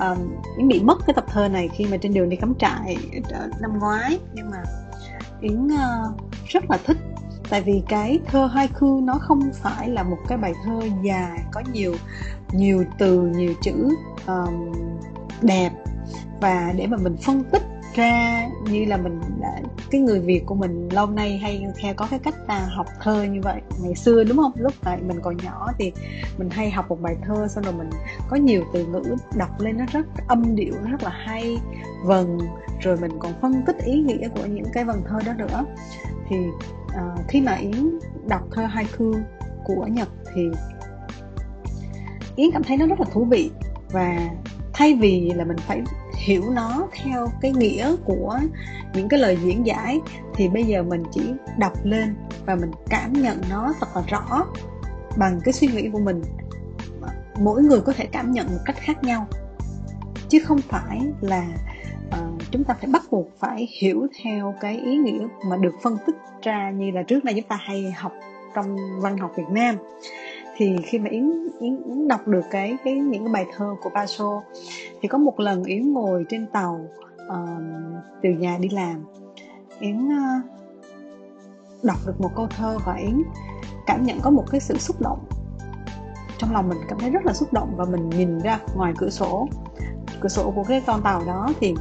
um, 0.00 0.18
Yến 0.56 0.68
bị 0.68 0.80
mất 0.80 0.98
cái 1.06 1.14
tập 1.14 1.24
thơ 1.28 1.48
này 1.48 1.68
khi 1.68 1.84
mà 1.84 1.96
trên 1.96 2.14
đường 2.14 2.28
đi 2.28 2.36
cắm 2.36 2.54
trại 2.58 2.96
ờ, 3.30 3.48
năm 3.60 3.78
ngoái 3.78 4.18
nhưng 4.34 4.50
mà 4.50 4.62
Yến 5.40 5.66
uh, 5.66 6.16
rất 6.46 6.70
là 6.70 6.78
thích 6.84 6.96
tại 7.50 7.62
vì 7.62 7.82
cái 7.88 8.18
thơ 8.26 8.46
haiku 8.46 9.00
nó 9.00 9.14
không 9.14 9.40
phải 9.54 9.88
là 9.88 10.02
một 10.02 10.18
cái 10.28 10.38
bài 10.38 10.52
thơ 10.64 10.80
dài 11.02 11.40
có 11.52 11.62
nhiều 11.72 11.94
nhiều 12.52 12.84
từ 12.98 13.26
nhiều 13.26 13.54
chữ 13.62 13.88
um, 14.26 14.72
đẹp. 15.42 15.70
Và 16.40 16.72
để 16.76 16.86
mà 16.86 16.96
mình 16.96 17.16
phân 17.16 17.44
tích 17.44 17.62
ra 17.94 18.48
như 18.70 18.84
là 18.84 18.96
mình 18.96 19.20
đã 19.40 19.60
cái 19.90 20.00
người 20.00 20.20
việt 20.20 20.42
của 20.46 20.54
mình 20.54 20.88
lâu 20.88 21.06
nay 21.06 21.38
hay 21.38 21.66
theo 21.82 21.94
có 21.94 22.06
cái 22.10 22.18
cách 22.18 22.34
là 22.48 22.68
học 22.76 22.86
thơ 23.02 23.22
như 23.22 23.40
vậy. 23.42 23.60
Ngày 23.82 23.94
xưa 23.94 24.24
đúng 24.24 24.36
không? 24.36 24.52
Lúc 24.56 24.72
tại 24.84 24.98
mình 25.06 25.20
còn 25.22 25.36
nhỏ 25.36 25.68
thì 25.78 25.92
mình 26.38 26.50
hay 26.50 26.70
học 26.70 26.88
một 26.88 27.00
bài 27.00 27.16
thơ 27.26 27.48
xong 27.48 27.64
rồi 27.64 27.72
mình 27.72 27.90
có 28.28 28.36
nhiều 28.36 28.64
từ 28.72 28.86
ngữ 28.86 29.02
đọc 29.36 29.60
lên 29.60 29.78
nó 29.78 29.84
rất 29.92 30.06
âm 30.28 30.56
điệu 30.56 30.74
nó 30.84 30.90
rất 30.90 31.02
là 31.02 31.10
hay 31.10 31.58
vần. 32.04 32.38
Rồi 32.80 32.96
mình 32.96 33.12
còn 33.18 33.32
phân 33.40 33.62
tích 33.66 33.76
ý 33.84 33.94
nghĩa 33.94 34.28
của 34.28 34.46
những 34.46 34.66
cái 34.72 34.84
vần 34.84 35.02
thơ 35.08 35.18
đó 35.26 35.32
nữa 35.32 35.64
thì 36.28 36.36
uh, 36.84 37.28
khi 37.28 37.40
mà 37.40 37.54
yến 37.54 37.98
đọc 38.28 38.42
thơ 38.52 38.66
haiku 38.66 39.14
của 39.64 39.86
nhật 39.86 40.08
thì 40.34 40.42
yến 42.36 42.50
cảm 42.52 42.62
thấy 42.62 42.76
nó 42.76 42.86
rất 42.86 43.00
là 43.00 43.06
thú 43.12 43.24
vị. 43.24 43.50
Và 43.90 44.30
thay 44.72 44.94
vì 44.94 45.32
là 45.34 45.44
mình 45.44 45.56
phải 45.58 45.82
hiểu 46.16 46.50
nó 46.50 46.88
theo 47.02 47.28
cái 47.40 47.52
nghĩa 47.52 47.96
của 48.04 48.38
những 48.94 49.08
cái 49.08 49.20
lời 49.20 49.38
diễn 49.42 49.66
giải 49.66 50.00
thì 50.34 50.48
bây 50.48 50.64
giờ 50.64 50.82
mình 50.82 51.02
chỉ 51.12 51.32
đọc 51.58 51.72
lên 51.84 52.16
và 52.46 52.54
mình 52.54 52.70
cảm 52.90 53.12
nhận 53.12 53.40
nó 53.50 53.72
thật 53.80 53.86
là 53.94 54.02
rõ 54.06 54.46
bằng 55.16 55.40
cái 55.44 55.52
suy 55.52 55.66
nghĩ 55.66 55.88
của 55.92 55.98
mình. 55.98 56.22
Mỗi 57.40 57.62
người 57.62 57.80
có 57.80 57.92
thể 57.92 58.06
cảm 58.06 58.32
nhận 58.32 58.46
một 58.46 58.60
cách 58.64 58.76
khác 58.78 59.04
nhau 59.04 59.26
chứ 60.28 60.38
không 60.44 60.58
phải 60.58 61.00
là 61.20 61.46
uh, 62.08 62.42
chúng 62.50 62.64
ta 62.64 62.74
phải 62.80 62.90
bắt 62.92 63.02
buộc 63.10 63.28
phải 63.38 63.68
hiểu 63.80 64.06
theo 64.22 64.54
cái 64.60 64.78
ý 64.78 64.96
nghĩa 64.96 65.26
mà 65.46 65.56
được 65.56 65.74
phân 65.82 65.96
tích 66.06 66.16
ra 66.42 66.70
như 66.70 66.90
là 66.90 67.02
trước 67.02 67.24
nay 67.24 67.34
chúng 67.34 67.48
ta 67.48 67.56
hay 67.56 67.90
học 67.90 68.12
trong 68.54 68.76
văn 69.00 69.18
học 69.18 69.32
Việt 69.36 69.48
Nam. 69.50 69.76
Thì 70.56 70.76
khi 70.84 70.98
mà 70.98 71.10
yến 71.10 71.30
yến, 71.60 71.82
yến 71.82 72.08
đọc 72.08 72.28
được 72.28 72.44
cái 72.50 72.76
cái 72.84 72.94
những 72.94 73.24
cái 73.24 73.32
bài 73.32 73.46
thơ 73.56 73.74
của 73.82 73.90
Paso 73.94 74.42
thì 75.00 75.08
có 75.08 75.18
một 75.18 75.40
lần 75.40 75.64
yến 75.64 75.92
ngồi 75.92 76.24
trên 76.28 76.46
tàu 76.46 76.86
uh, 77.26 77.62
từ 78.22 78.30
nhà 78.30 78.58
đi 78.60 78.68
làm. 78.68 79.04
Yến 79.80 80.06
uh, 80.06 80.44
đọc 81.82 81.96
được 82.06 82.20
một 82.20 82.30
câu 82.36 82.46
thơ 82.46 82.78
và 82.86 82.94
yến 82.94 83.22
cảm 83.86 84.04
nhận 84.04 84.20
có 84.20 84.30
một 84.30 84.44
cái 84.50 84.60
sự 84.60 84.78
xúc 84.78 85.00
động. 85.00 85.18
Trong 86.38 86.52
lòng 86.52 86.68
mình 86.68 86.78
cảm 86.88 86.98
thấy 86.98 87.10
rất 87.10 87.26
là 87.26 87.32
xúc 87.32 87.52
động 87.52 87.74
và 87.76 87.84
mình 87.84 88.08
nhìn 88.08 88.38
ra 88.38 88.60
ngoài 88.74 88.92
cửa 88.98 89.10
sổ 89.10 89.48
cửa 90.20 90.28
sổ 90.28 90.52
của 90.54 90.64
cái 90.64 90.82
con 90.86 91.02
tàu 91.02 91.22
đó 91.26 91.48
thì 91.60 91.74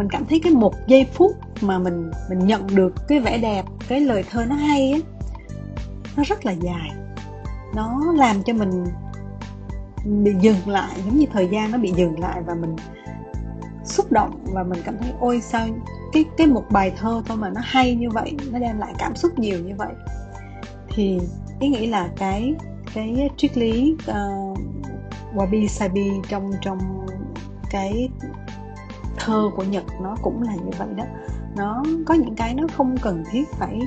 mình 0.00 0.08
cảm 0.08 0.26
thấy 0.26 0.40
cái 0.40 0.52
một 0.52 0.74
giây 0.86 1.06
phút 1.12 1.32
mà 1.60 1.78
mình 1.78 2.10
mình 2.30 2.38
nhận 2.38 2.66
được 2.74 2.94
cái 3.08 3.20
vẻ 3.20 3.38
đẹp 3.38 3.64
cái 3.88 4.00
lời 4.00 4.24
thơ 4.30 4.44
nó 4.44 4.54
hay 4.54 4.92
á 4.92 4.98
nó 6.16 6.22
rất 6.26 6.46
là 6.46 6.52
dài. 6.52 6.90
Nó 7.74 8.12
làm 8.16 8.42
cho 8.42 8.52
mình 8.52 8.84
bị 10.04 10.32
dừng 10.40 10.68
lại 10.68 10.90
giống 11.06 11.18
như 11.18 11.26
thời 11.32 11.48
gian 11.48 11.70
nó 11.70 11.78
bị 11.78 11.92
dừng 11.96 12.20
lại 12.20 12.42
và 12.46 12.54
mình 12.54 12.76
xúc 13.84 14.12
động 14.12 14.44
và 14.52 14.62
mình 14.62 14.80
cảm 14.84 14.98
thấy 14.98 15.12
ôi 15.20 15.40
sao 15.40 15.66
cái 16.12 16.24
cái 16.36 16.46
một 16.46 16.64
bài 16.70 16.92
thơ 16.96 17.22
thôi 17.26 17.36
mà 17.36 17.50
nó 17.50 17.60
hay 17.64 17.94
như 17.94 18.10
vậy 18.10 18.36
nó 18.52 18.58
đem 18.58 18.78
lại 18.78 18.94
cảm 18.98 19.16
xúc 19.16 19.38
nhiều 19.38 19.58
như 19.58 19.74
vậy? 19.78 19.92
Thì 20.94 21.20
ý 21.60 21.68
nghĩ 21.68 21.86
là 21.86 22.08
cái 22.16 22.54
cái 22.94 23.30
triết 23.36 23.58
lý 23.58 23.96
uh, 24.10 24.58
wabi 25.34 25.66
sabi 25.66 26.10
trong 26.28 26.50
trong 26.60 27.06
cái 27.70 28.08
thơ 29.20 29.50
của 29.56 29.62
nhật 29.62 29.84
nó 30.02 30.16
cũng 30.22 30.42
là 30.42 30.54
như 30.54 30.70
vậy 30.78 30.88
đó. 30.96 31.04
Nó 31.56 31.82
có 32.06 32.14
những 32.14 32.34
cái 32.34 32.54
nó 32.54 32.64
không 32.76 32.96
cần 33.02 33.24
thiết 33.30 33.48
phải 33.58 33.80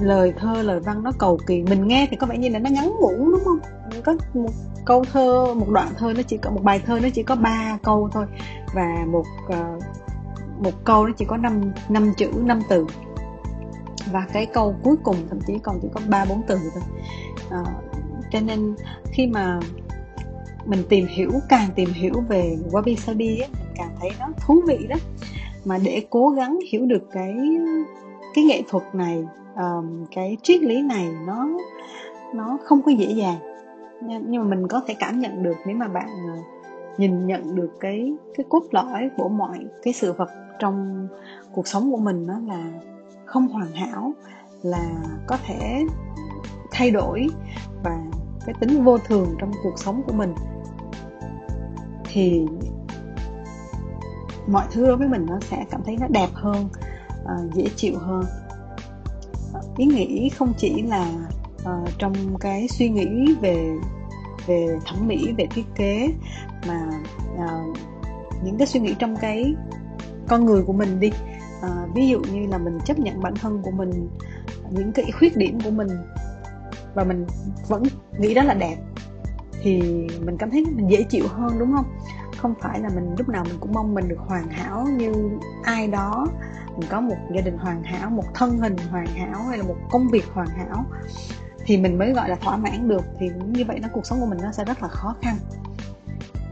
lời 0.00 0.32
thơ 0.36 0.62
lời 0.62 0.80
văn 0.80 1.02
nó 1.02 1.12
cầu 1.18 1.38
kỳ. 1.46 1.62
Mình 1.62 1.88
nghe 1.88 2.06
thì 2.10 2.16
có 2.16 2.26
vẻ 2.26 2.38
như 2.38 2.48
là 2.48 2.58
nó 2.58 2.70
ngắn 2.70 2.92
ngủn 3.00 3.30
đúng 3.30 3.44
không? 3.44 3.58
Có 4.04 4.16
một 4.34 4.50
câu 4.84 5.04
thơ 5.12 5.54
một 5.54 5.70
đoạn 5.70 5.88
thơ 5.98 6.12
nó 6.16 6.22
chỉ 6.22 6.36
có 6.36 6.50
một 6.50 6.62
bài 6.62 6.82
thơ 6.86 7.00
nó 7.02 7.08
chỉ 7.14 7.22
có 7.22 7.36
ba 7.36 7.78
câu 7.82 8.08
thôi. 8.12 8.26
Và 8.74 9.04
một 9.12 9.24
ờ, 9.48 9.78
một 10.58 10.84
câu 10.84 11.06
nó 11.06 11.12
chỉ 11.16 11.24
có 11.24 11.36
năm 11.36 11.72
năm 11.88 12.12
chữ 12.16 12.30
năm 12.44 12.60
từ. 12.68 12.86
Và 14.12 14.26
cái 14.32 14.46
câu 14.46 14.74
cuối 14.82 14.96
cùng 15.02 15.16
thậm 15.28 15.38
chí 15.46 15.58
còn 15.62 15.78
chỉ 15.82 15.88
có 15.94 16.00
ba 16.08 16.24
bốn 16.24 16.42
từ 16.46 16.58
thôi. 16.74 16.82
À, 17.50 17.64
cho 18.32 18.40
nên 18.40 18.74
khi 19.12 19.26
mà 19.26 19.60
mình 20.64 20.82
tìm 20.88 21.06
hiểu 21.06 21.30
càng 21.48 21.68
tìm 21.74 21.90
hiểu 21.92 22.14
về 22.28 22.56
wabi 22.70 22.96
sabi 22.96 23.38
ấy, 23.38 23.48
càng 23.74 23.96
thấy 24.00 24.10
nó 24.20 24.26
thú 24.46 24.62
vị 24.66 24.86
đó. 24.88 24.96
Mà 25.64 25.78
để 25.78 26.06
cố 26.10 26.28
gắng 26.28 26.58
hiểu 26.70 26.86
được 26.86 27.10
cái 27.12 27.34
cái 28.34 28.44
nghệ 28.44 28.62
thuật 28.68 28.94
này 28.94 29.24
um, 29.56 30.04
cái 30.10 30.36
triết 30.42 30.62
lý 30.62 30.82
này 30.82 31.08
nó 31.26 31.48
nó 32.34 32.58
không 32.64 32.82
có 32.82 32.92
dễ 32.92 33.12
dàng. 33.12 33.38
Nhưng 34.00 34.42
mà 34.42 34.56
mình 34.56 34.68
có 34.68 34.82
thể 34.86 34.94
cảm 34.98 35.18
nhận 35.18 35.42
được 35.42 35.56
nếu 35.66 35.76
mà 35.76 35.88
bạn 35.88 36.08
ờ, 36.28 36.38
nhìn 36.98 37.26
nhận 37.26 37.54
được 37.54 37.70
cái 37.80 38.12
cái 38.36 38.44
cốt 38.48 38.62
lõi 38.70 39.10
của 39.16 39.28
mọi 39.28 39.58
cái 39.82 39.94
sự 39.94 40.12
vật 40.12 40.30
trong 40.58 41.08
cuộc 41.52 41.68
sống 41.68 41.90
của 41.90 41.96
mình 41.96 42.26
đó 42.26 42.34
là 42.46 42.72
không 43.24 43.48
hoàn 43.48 43.72
hảo 43.72 44.12
là 44.62 44.90
có 45.26 45.36
thể 45.46 45.84
thay 46.70 46.90
đổi 46.90 47.26
và 47.84 47.98
cái 48.46 48.54
tính 48.60 48.84
vô 48.84 48.98
thường 48.98 49.34
trong 49.38 49.50
cuộc 49.62 49.78
sống 49.78 50.02
của 50.06 50.12
mình. 50.12 50.34
Thì 52.04 52.46
mọi 54.48 54.66
thứ 54.70 54.86
đối 54.86 54.96
với 54.96 55.08
mình 55.08 55.26
nó 55.26 55.38
sẽ 55.40 55.64
cảm 55.70 55.80
thấy 55.84 55.96
nó 56.00 56.06
đẹp 56.08 56.28
hơn 56.32 56.68
uh, 57.22 57.54
dễ 57.54 57.64
chịu 57.76 57.98
hơn. 57.98 58.24
Ý 59.76 59.86
nghĩ 59.86 60.28
không 60.28 60.52
chỉ 60.58 60.82
là 60.82 61.08
uh, 61.62 61.88
trong 61.98 62.38
cái 62.40 62.68
suy 62.68 62.88
nghĩ 62.88 63.34
về 63.40 63.78
về 64.46 64.78
thẩm 64.86 65.08
mỹ 65.08 65.32
về 65.38 65.46
thiết 65.54 65.64
kế 65.74 66.08
mà 66.66 66.90
uh, 67.34 67.76
những 68.44 68.58
cái 68.58 68.66
suy 68.66 68.80
nghĩ 68.80 68.94
trong 68.98 69.16
cái 69.16 69.54
con 70.28 70.44
người 70.44 70.62
của 70.62 70.72
mình 70.72 71.00
đi. 71.00 71.10
Uh, 71.58 71.94
ví 71.94 72.08
dụ 72.08 72.20
như 72.20 72.46
là 72.46 72.58
mình 72.58 72.78
chấp 72.84 72.98
nhận 72.98 73.20
bản 73.20 73.34
thân 73.34 73.62
của 73.62 73.70
mình 73.70 74.08
những 74.70 74.92
cái 74.92 75.04
khuyết 75.18 75.36
điểm 75.36 75.58
của 75.64 75.70
mình 75.70 75.88
và 76.94 77.04
mình 77.04 77.26
vẫn 77.68 77.82
nghĩ 78.18 78.34
đó 78.34 78.42
là 78.42 78.54
đẹp 78.54 78.76
thì 79.62 79.80
mình 80.24 80.36
cảm 80.38 80.50
thấy 80.50 80.64
mình 80.76 80.90
dễ 80.90 81.02
chịu 81.02 81.24
hơn 81.28 81.58
đúng 81.58 81.72
không? 81.72 81.84
Không 82.44 82.54
phải 82.60 82.80
là 82.80 82.88
mình 82.94 83.14
lúc 83.18 83.28
nào 83.28 83.44
mình 83.44 83.56
cũng 83.60 83.72
mong 83.72 83.94
mình 83.94 84.08
được 84.08 84.18
hoàn 84.18 84.48
hảo 84.48 84.86
như 84.96 85.12
ai 85.62 85.88
đó. 85.88 86.26
Mình 86.76 86.88
có 86.90 87.00
một 87.00 87.16
gia 87.34 87.40
đình 87.40 87.58
hoàn 87.58 87.82
hảo 87.82 88.10
một 88.10 88.34
thân 88.34 88.58
hình 88.58 88.76
hoàn 88.90 89.06
hảo 89.06 89.42
hay 89.48 89.58
là 89.58 89.64
một 89.64 89.76
công 89.90 90.08
việc 90.08 90.24
hoàn 90.32 90.48
hảo 90.48 90.84
thì 91.64 91.76
mình 91.76 91.98
mới 91.98 92.12
gọi 92.12 92.28
là 92.28 92.34
thỏa 92.34 92.56
mãn 92.56 92.88
được. 92.88 93.04
Thì 93.18 93.30
như 93.46 93.64
vậy 93.64 93.78
nó 93.82 93.88
cuộc 93.92 94.06
sống 94.06 94.20
của 94.20 94.26
mình 94.26 94.38
nó 94.42 94.52
sẽ 94.52 94.64
rất 94.64 94.82
là 94.82 94.88
khó 94.88 95.14
khăn. 95.22 95.36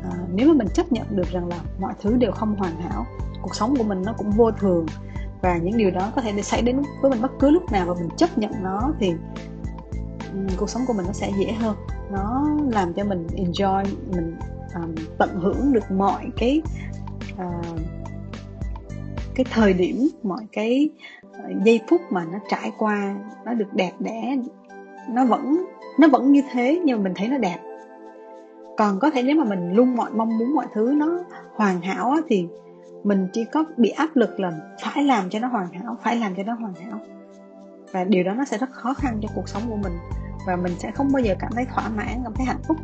À, 0.02 0.10
nếu 0.34 0.48
mà 0.48 0.54
mình 0.54 0.68
chấp 0.74 0.92
nhận 0.92 1.16
được 1.16 1.28
rằng 1.32 1.48
là 1.48 1.56
mọi 1.80 1.92
thứ 2.02 2.16
đều 2.16 2.32
không 2.32 2.56
hoàn 2.56 2.80
hảo 2.80 3.06
cuộc 3.42 3.54
sống 3.54 3.76
của 3.76 3.84
mình 3.84 4.02
nó 4.06 4.12
cũng 4.12 4.30
vô 4.30 4.50
thường 4.50 4.86
và 5.42 5.56
những 5.56 5.76
điều 5.76 5.90
đó 5.90 6.12
có 6.16 6.22
thể 6.22 6.42
xảy 6.42 6.62
đến 6.62 6.82
với 7.00 7.10
mình 7.10 7.22
bất 7.22 7.32
cứ 7.40 7.50
lúc 7.50 7.72
nào 7.72 7.86
và 7.86 7.94
mình 7.94 8.08
chấp 8.16 8.38
nhận 8.38 8.52
nó 8.62 8.92
thì 9.00 9.14
um, 10.32 10.46
cuộc 10.56 10.70
sống 10.70 10.82
của 10.86 10.92
mình 10.92 11.06
nó 11.06 11.12
sẽ 11.12 11.32
dễ 11.38 11.52
hơn. 11.52 11.76
Nó 12.12 12.48
làm 12.70 12.94
cho 12.94 13.04
mình 13.04 13.26
enjoy 13.26 13.84
mình 14.10 14.36
um, 14.74 14.94
tận 15.18 15.30
hưởng 15.40 15.72
được 15.72 15.90
mọi 15.90 16.30
cái 16.36 16.62
uh, 17.34 17.80
cái 19.34 19.46
thời 19.50 19.72
điểm 19.72 20.08
mọi 20.22 20.46
cái 20.52 20.90
ờ, 21.32 21.50
giây 21.64 21.80
phút 21.88 22.00
mà 22.10 22.24
nó 22.32 22.38
trải 22.48 22.72
qua 22.78 23.14
nó 23.44 23.54
được 23.54 23.74
đẹp 23.74 23.92
đẽ 23.98 24.36
nó 25.08 25.24
vẫn 25.24 25.64
nó 25.98 26.08
vẫn 26.08 26.32
như 26.32 26.42
thế 26.52 26.80
nhưng 26.84 26.98
mà 26.98 27.04
mình 27.04 27.14
thấy 27.16 27.28
nó 27.28 27.38
đẹp. 27.38 27.58
Còn 28.76 28.98
có 29.00 29.10
thể 29.10 29.22
nếu 29.22 29.36
mà 29.36 29.44
mình 29.44 29.72
luôn 29.72 29.96
mọi 29.96 30.10
mong 30.10 30.38
muốn 30.38 30.54
mọi 30.54 30.66
thứ 30.74 30.94
nó 30.96 31.24
hoàn 31.54 31.80
hảo 31.80 32.10
á, 32.10 32.20
thì 32.28 32.46
mình 33.04 33.28
chỉ 33.32 33.44
có 33.44 33.64
bị 33.76 33.90
áp 33.90 34.08
lực 34.14 34.40
là 34.40 34.52
phải 34.82 35.04
làm 35.04 35.30
cho 35.30 35.38
nó 35.38 35.48
hoàn 35.48 35.72
hảo 35.72 35.96
phải 36.02 36.16
làm 36.16 36.34
cho 36.34 36.42
nó 36.42 36.54
hoàn 36.54 36.74
hảo. 36.74 37.00
Và 37.92 38.04
điều 38.04 38.24
đó 38.24 38.34
nó 38.34 38.44
sẽ 38.44 38.58
rất 38.58 38.70
khó 38.72 38.94
khăn 38.94 39.18
cho 39.22 39.28
cuộc 39.34 39.48
sống 39.48 39.62
của 39.68 39.76
mình 39.76 39.92
và 40.46 40.56
mình 40.56 40.72
sẽ 40.78 40.90
không 40.90 41.12
bao 41.12 41.22
giờ 41.22 41.34
cảm 41.38 41.52
thấy 41.54 41.64
thỏa 41.74 41.88
mãn 41.88 42.20
cảm 42.24 42.34
thấy 42.34 42.46
hạnh 42.46 42.62
phúc. 42.68 42.76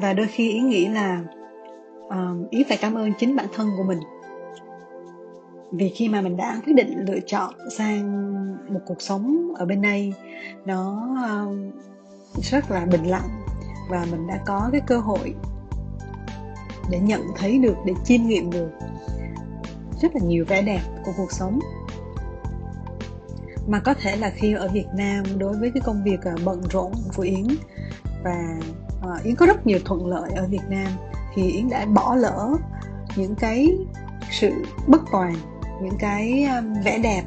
Và 0.00 0.12
đôi 0.12 0.26
khi 0.26 0.50
ý 0.50 0.60
nghĩ 0.60 0.88
là 0.88 1.22
uh, 2.06 2.50
ý 2.50 2.64
phải 2.68 2.78
cảm 2.80 2.94
ơn 2.94 3.12
chính 3.18 3.36
bản 3.36 3.46
thân 3.54 3.70
của 3.76 3.82
mình. 3.82 4.00
Vì 5.72 5.88
khi 5.88 6.08
mà 6.08 6.20
mình 6.20 6.36
đã 6.36 6.60
quyết 6.64 6.72
định 6.72 7.04
lựa 7.08 7.20
chọn 7.26 7.54
sang 7.70 8.26
một 8.72 8.80
cuộc 8.86 9.02
sống 9.02 9.54
ở 9.56 9.66
bên 9.66 9.82
đây 9.82 10.12
nó 10.66 11.08
uh, 11.12 12.44
rất 12.44 12.70
là 12.70 12.86
bình 12.86 13.04
lặng 13.04 13.28
và 13.90 14.06
mình 14.10 14.26
đã 14.26 14.40
có 14.46 14.68
cái 14.72 14.80
cơ 14.86 14.98
hội 14.98 15.34
để 16.90 16.98
nhận 16.98 17.20
thấy 17.36 17.58
được 17.58 17.76
để 17.86 17.92
chiêm 18.04 18.22
nghiệm 18.22 18.50
được 18.50 18.70
rất 20.02 20.14
là 20.14 20.20
nhiều 20.26 20.44
vẻ 20.48 20.62
đẹp 20.62 20.80
của 21.04 21.12
cuộc 21.16 21.32
sống. 21.32 21.58
Mà 23.68 23.80
có 23.80 23.94
thể 23.94 24.16
là 24.16 24.30
khi 24.30 24.52
ở 24.52 24.68
Việt 24.68 24.86
Nam 24.96 25.24
đối 25.38 25.56
với 25.56 25.70
cái 25.74 25.82
công 25.86 26.02
việc 26.04 26.20
ờ, 26.22 26.34
bận 26.44 26.62
rộn 26.70 26.92
của 27.16 27.22
Yến 27.22 27.46
và 28.24 28.58
uh, 29.06 29.22
Yến 29.24 29.36
có 29.36 29.46
rất 29.46 29.66
nhiều 29.66 29.78
thuận 29.84 30.06
lợi 30.06 30.30
ở 30.30 30.46
Việt 30.46 30.68
Nam. 30.68 30.88
Thì 31.34 31.50
Yến 31.50 31.68
đã 31.68 31.86
bỏ 31.86 32.14
lỡ 32.14 32.56
những 33.16 33.34
cái 33.34 33.78
sự 34.30 34.52
bất 34.86 35.02
toàn 35.12 35.34
những 35.82 35.98
cái 35.98 36.44
um, 36.44 36.74
vẻ 36.84 36.98
đẹp 36.98 37.22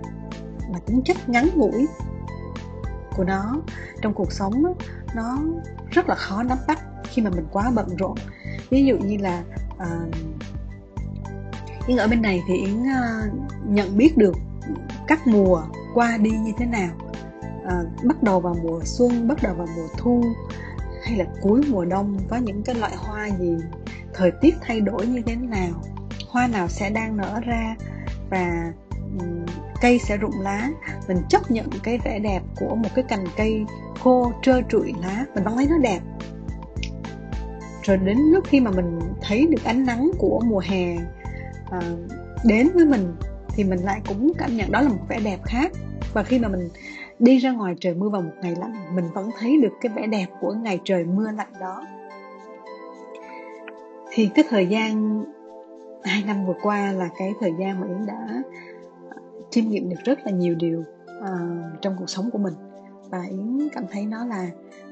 mà 0.71 0.79
tính 0.85 1.01
chất 1.05 1.29
ngắn 1.29 1.49
ngủi 1.55 1.87
của 3.15 3.23
nó 3.23 3.61
trong 4.01 4.13
cuộc 4.13 4.31
sống 4.31 4.63
nó 5.15 5.37
rất 5.91 6.09
là 6.09 6.15
khó 6.15 6.43
nắm 6.43 6.57
bắt 6.67 6.79
khi 7.03 7.21
mà 7.21 7.29
mình 7.29 7.45
quá 7.51 7.71
bận 7.75 7.87
rộn. 7.97 8.15
Ví 8.69 8.85
dụ 8.85 8.97
như 8.97 9.17
là 9.17 9.43
uh, 9.75 10.15
Yến 11.87 11.97
ở 11.97 12.07
bên 12.07 12.21
này 12.21 12.41
thì 12.47 12.57
Yến 12.57 12.81
uh, 12.81 13.33
nhận 13.67 13.97
biết 13.97 14.17
được 14.17 14.35
các 15.07 15.27
mùa 15.27 15.63
qua 15.93 16.17
đi 16.17 16.31
như 16.31 16.51
thế 16.57 16.65
nào. 16.65 16.89
Uh, 17.63 18.03
bắt 18.03 18.23
đầu 18.23 18.39
vào 18.39 18.55
mùa 18.63 18.79
xuân 18.83 19.27
bắt 19.27 19.43
đầu 19.43 19.53
vào 19.53 19.67
mùa 19.75 19.87
thu 19.97 20.23
hay 21.03 21.17
là 21.17 21.25
cuối 21.41 21.61
mùa 21.69 21.85
đông 21.85 22.17
có 22.29 22.37
những 22.37 22.63
cái 22.63 22.75
loại 22.75 22.95
hoa 22.95 23.29
gì 23.39 23.57
thời 24.13 24.31
tiết 24.41 24.55
thay 24.61 24.81
đổi 24.81 25.07
như 25.07 25.21
thế 25.25 25.35
nào 25.35 25.83
hoa 26.29 26.47
nào 26.47 26.67
sẽ 26.67 26.89
đang 26.89 27.17
nở 27.17 27.39
ra 27.45 27.75
và 28.29 28.73
cây 29.81 29.99
sẽ 29.99 30.17
rụng 30.17 30.41
lá. 30.41 30.69
Mình 31.07 31.17
chấp 31.29 31.51
nhận 31.51 31.69
cái 31.83 31.99
vẻ 32.05 32.19
đẹp 32.19 32.41
của 32.55 32.75
một 32.75 32.89
cái 32.95 33.05
cành 33.07 33.25
cây 33.37 33.65
khô 33.99 34.31
trơ 34.41 34.61
trụi 34.69 34.93
lá 35.01 35.25
mình 35.35 35.43
vẫn 35.43 35.55
thấy 35.55 35.67
nó 35.69 35.77
đẹp. 35.77 35.99
Rồi 37.83 37.97
đến 37.97 38.17
lúc 38.17 38.43
khi 38.47 38.59
mà 38.59 38.71
mình 38.71 38.99
thấy 39.21 39.47
được 39.49 39.63
ánh 39.63 39.85
nắng 39.85 40.11
của 40.17 40.41
mùa 40.45 40.61
hè 40.65 40.95
à, 41.71 41.81
đến 42.45 42.69
với 42.73 42.85
mình 42.85 43.15
thì 43.49 43.63
mình 43.63 43.79
lại 43.79 44.01
cũng 44.07 44.33
cảm 44.37 44.57
nhận 44.57 44.71
đó 44.71 44.81
là 44.81 44.89
một 44.89 45.05
vẻ 45.07 45.19
đẹp 45.19 45.39
khác. 45.43 45.71
Và 46.13 46.23
khi 46.23 46.39
mà 46.39 46.47
mình 46.47 46.69
đi 47.23 47.37
ra 47.37 47.51
ngoài 47.51 47.75
trời 47.79 47.93
mưa 47.93 48.09
vào 48.09 48.21
một 48.21 48.33
ngày 48.41 48.55
lạnh 48.59 48.95
mình 48.95 49.05
vẫn 49.13 49.29
thấy 49.39 49.61
được 49.61 49.73
cái 49.81 49.91
vẻ 49.95 50.07
đẹp 50.07 50.25
của 50.41 50.53
ngày 50.53 50.79
trời 50.83 51.05
mưa 51.05 51.31
lạnh 51.31 51.53
đó. 51.59 51.85
Thì 54.11 54.29
cái 54.35 54.45
thời 54.49 54.67
gian 54.67 55.23
hai 56.03 56.23
năm 56.27 56.45
vừa 56.45 56.55
qua 56.61 56.91
là 56.91 57.09
cái 57.17 57.33
thời 57.39 57.51
gian 57.59 57.81
mà 57.81 57.87
yến 57.87 58.05
đã 58.05 58.43
ờ, 59.09 59.21
chiêm 59.49 59.67
nghiệm 59.67 59.89
được 59.89 59.95
rất 60.03 60.19
là 60.25 60.31
nhiều 60.31 60.55
điều 60.55 60.83
uh, 61.19 61.81
trong 61.81 61.95
cuộc 61.99 62.09
sống 62.09 62.31
của 62.31 62.37
mình. 62.37 62.53
Và 63.09 63.23
yến 63.29 63.69
cảm 63.73 63.83
thấy 63.91 64.05
nó 64.05 64.25
là 64.25 64.49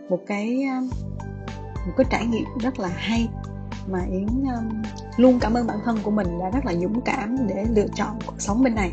một 0.09 0.19
cái 0.27 0.63
ờ, 0.63 0.81
một 1.87 1.93
cái 1.97 2.05
trải 2.09 2.25
nghiệm 2.25 2.45
rất 2.61 2.79
là 2.79 2.87
hay 2.87 3.27
mà 3.87 3.99
yến 4.11 4.27
um, 4.27 4.81
luôn 5.17 5.37
cảm 5.41 5.53
ơn 5.53 5.67
bản 5.67 5.77
thân 5.85 5.97
của 6.03 6.11
mình 6.11 6.27
đã 6.39 6.49
rất 6.49 6.65
là 6.65 6.73
dũng 6.73 7.01
cảm 7.01 7.37
để 7.47 7.65
lựa 7.75 7.87
chọn 7.95 8.19
cuộc 8.25 8.41
sống 8.41 8.63
bên 8.63 8.75
này 8.75 8.91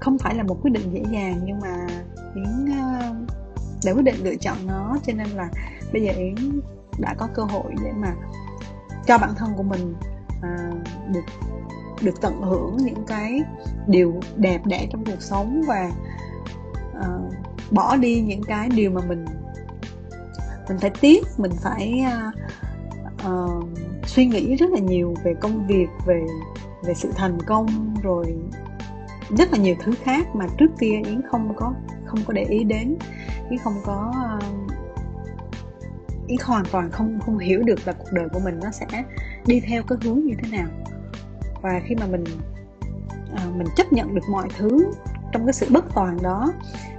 không 0.00 0.18
phải 0.18 0.34
là 0.34 0.42
một 0.42 0.58
quyết 0.62 0.70
định 0.70 0.92
dễ 0.92 1.02
dàng 1.12 1.40
nhưng 1.44 1.60
mà 1.60 1.86
yến 2.34 2.64
uh, 2.64 3.16
đã 3.84 3.92
quyết 3.92 4.04
định 4.04 4.24
lựa 4.24 4.36
chọn 4.36 4.56
nó 4.66 4.96
cho 5.06 5.12
nên 5.12 5.28
là 5.28 5.48
bây 5.92 6.02
giờ 6.02 6.12
yến 6.12 6.60
đã 6.98 7.14
có 7.18 7.28
cơ 7.34 7.42
hội 7.42 7.74
để 7.84 7.92
mà 7.96 8.14
cho 9.06 9.18
bản 9.18 9.30
thân 9.36 9.50
của 9.56 9.62
mình 9.62 9.94
uh, 10.38 10.78
được 11.12 11.24
được 12.02 12.20
tận 12.20 12.42
hưởng 12.42 12.76
những 12.76 13.06
cái 13.06 13.42
điều 13.86 14.20
đẹp 14.36 14.66
đẽ 14.66 14.86
trong 14.90 15.04
cuộc 15.04 15.22
sống 15.22 15.62
và 15.66 15.92
uh, 16.98 17.34
bỏ 17.70 17.96
đi 17.96 18.20
những 18.20 18.42
cái 18.42 18.68
điều 18.68 18.90
mà 18.90 19.00
mình 19.08 19.24
mình 20.68 20.78
phải 20.78 20.90
tiếc 21.00 21.26
mình 21.36 21.52
phải 21.62 22.04
uh, 22.06 22.34
uh, 23.30 23.64
suy 24.06 24.26
nghĩ 24.26 24.56
rất 24.56 24.70
là 24.70 24.78
nhiều 24.78 25.14
về 25.24 25.34
công 25.40 25.66
việc 25.66 25.88
về 26.06 26.26
về 26.82 26.94
sự 26.94 27.12
thành 27.14 27.38
công 27.46 27.94
rồi 28.02 28.36
rất 29.36 29.52
là 29.52 29.58
nhiều 29.58 29.74
thứ 29.82 29.92
khác 30.02 30.26
mà 30.34 30.46
trước 30.58 30.70
kia 30.80 31.00
yến 31.04 31.22
không 31.30 31.52
có 31.56 31.74
không 32.04 32.20
có 32.26 32.32
để 32.32 32.44
ý 32.44 32.64
đến. 32.64 32.96
Yến 33.50 33.58
không 33.58 33.76
có 33.84 34.12
uh, 34.36 34.44
yến 36.26 36.38
hoàn 36.44 36.64
toàn 36.72 36.90
không 36.90 37.18
không 37.20 37.38
hiểu 37.38 37.62
được 37.62 37.78
là 37.86 37.92
cuộc 37.92 38.12
đời 38.12 38.28
của 38.32 38.40
mình 38.44 38.60
nó 38.62 38.70
sẽ 38.70 38.86
đi 39.46 39.60
theo 39.60 39.82
cái 39.82 39.98
hướng 40.02 40.20
như 40.20 40.34
thế 40.42 40.58
nào. 40.58 40.68
Và 41.62 41.80
khi 41.84 41.94
mà 41.94 42.06
mình 42.06 42.24
uh, 43.32 43.56
mình 43.56 43.66
chấp 43.76 43.92
nhận 43.92 44.14
được 44.14 44.28
mọi 44.30 44.48
thứ 44.58 44.92
trong 45.32 45.46
cái 45.46 45.52
sự 45.52 45.66
bất 45.70 45.84
toàn 45.94 46.18
đó 46.22 46.52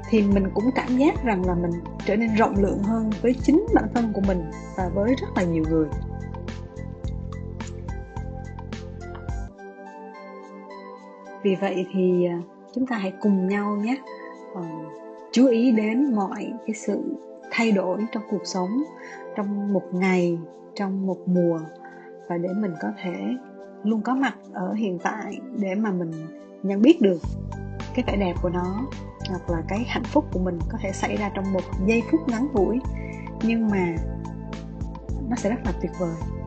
thì 0.09 0.23
mình 0.23 0.49
cũng 0.53 0.69
cảm 0.75 0.97
giác 0.97 1.23
rằng 1.23 1.45
là 1.45 1.55
mình 1.55 1.71
trở 2.05 2.15
nên 2.15 2.35
rộng 2.35 2.55
lượng 2.57 2.83
hơn 2.83 3.09
với 3.21 3.35
chính 3.43 3.65
bản 3.73 3.85
thân 3.93 4.13
của 4.13 4.21
mình 4.27 4.51
và 4.77 4.89
với 4.89 5.15
rất 5.21 5.27
là 5.35 5.43
nhiều 5.43 5.63
người. 5.69 5.87
Vì 11.43 11.55
vậy 11.55 11.85
thì 11.93 12.25
à, 12.25 12.39
chúng 12.73 12.85
ta 12.85 12.97
hãy 12.97 13.13
cùng 13.21 13.47
nhau 13.47 13.75
nhé. 13.75 13.97
Ờ, 14.55 14.61
chú 15.31 15.47
ý 15.47 15.71
đến 15.71 16.15
mọi 16.15 16.51
cái 16.67 16.73
sự 16.75 17.03
thay 17.51 17.71
đổi 17.71 18.05
trong 18.11 18.23
cuộc 18.29 18.41
sống, 18.43 18.83
trong 19.35 19.73
một 19.73 19.83
ngày, 19.91 20.37
trong 20.75 21.07
một 21.07 21.17
mùa, 21.25 21.59
và 22.29 22.37
để 22.37 22.49
mình 22.57 22.71
có 22.81 22.87
thể 23.03 23.13
luôn 23.83 24.01
có 24.01 24.15
mặt 24.15 24.35
ở 24.53 24.73
hiện 24.73 24.99
tại 25.03 25.39
để 25.57 25.75
mà 25.75 25.91
mình 25.91 26.11
nhận 26.63 26.81
biết 26.81 27.01
được 27.01 27.19
cái 27.95 28.03
vẻ 28.07 28.15
đẹp 28.15 28.33
của 28.41 28.49
nó, 28.49 28.87
hoặc 29.29 29.49
là 29.49 29.63
cái 29.67 29.83
hạnh 29.87 30.03
phúc 30.03 30.25
của 30.33 30.39
mình 30.39 30.59
có 30.71 30.77
thể 30.81 30.91
xảy 30.91 31.17
ra 31.17 31.31
trong 31.35 31.53
một 31.53 31.63
giây 31.87 32.03
phút 32.11 32.19
ngắn 32.27 32.47
ngủi. 32.53 32.79
Nhưng 33.43 33.67
mà 33.67 33.95
nó 35.29 35.35
sẽ 35.35 35.49
rất 35.49 35.59
là 35.65 35.71
tuyệt 35.81 35.91
vời. 35.99 36.38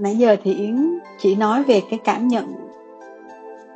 Nãy 0.00 0.16
giờ 0.16 0.36
thì 0.44 0.54
yến 0.54 0.98
chỉ 1.18 1.34
nói 1.34 1.64
về 1.64 1.82
cái 1.90 1.98
cảm 2.04 2.28
nhận 2.28 2.54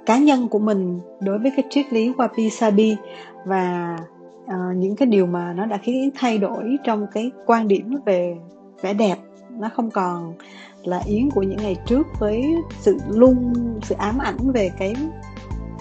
cá 0.06 0.18
nhân 0.18 0.48
của 0.48 0.58
mình 0.58 1.00
đối 1.20 1.38
với 1.38 1.52
cái 1.56 1.64
triết 1.70 1.92
lý 1.92 2.12
wabi 2.12 2.48
sabi 2.48 2.96
và 3.44 3.96
uh, 4.44 4.76
những 4.76 4.96
cái 4.96 5.06
điều 5.06 5.26
mà 5.26 5.52
nó 5.52 5.66
đã 5.66 5.78
khiến 5.82 5.94
yến 5.94 6.10
thay 6.14 6.38
đổi 6.38 6.76
trong 6.84 7.06
cái 7.12 7.30
quan 7.46 7.68
điểm 7.68 7.94
về 8.06 8.36
vẻ 8.82 8.94
đẹp. 8.94 9.16
Nó 9.50 9.70
không 9.74 9.90
còn 9.90 10.34
là 10.82 11.02
yến 11.06 11.30
của 11.30 11.42
những 11.42 11.58
ngày 11.62 11.76
trước 11.86 12.06
với 12.18 12.44
sự 12.80 12.98
lung 13.08 13.52
sự 13.82 13.94
ám 13.98 14.18
ảnh 14.18 14.52
về 14.54 14.70
cái 14.78 14.94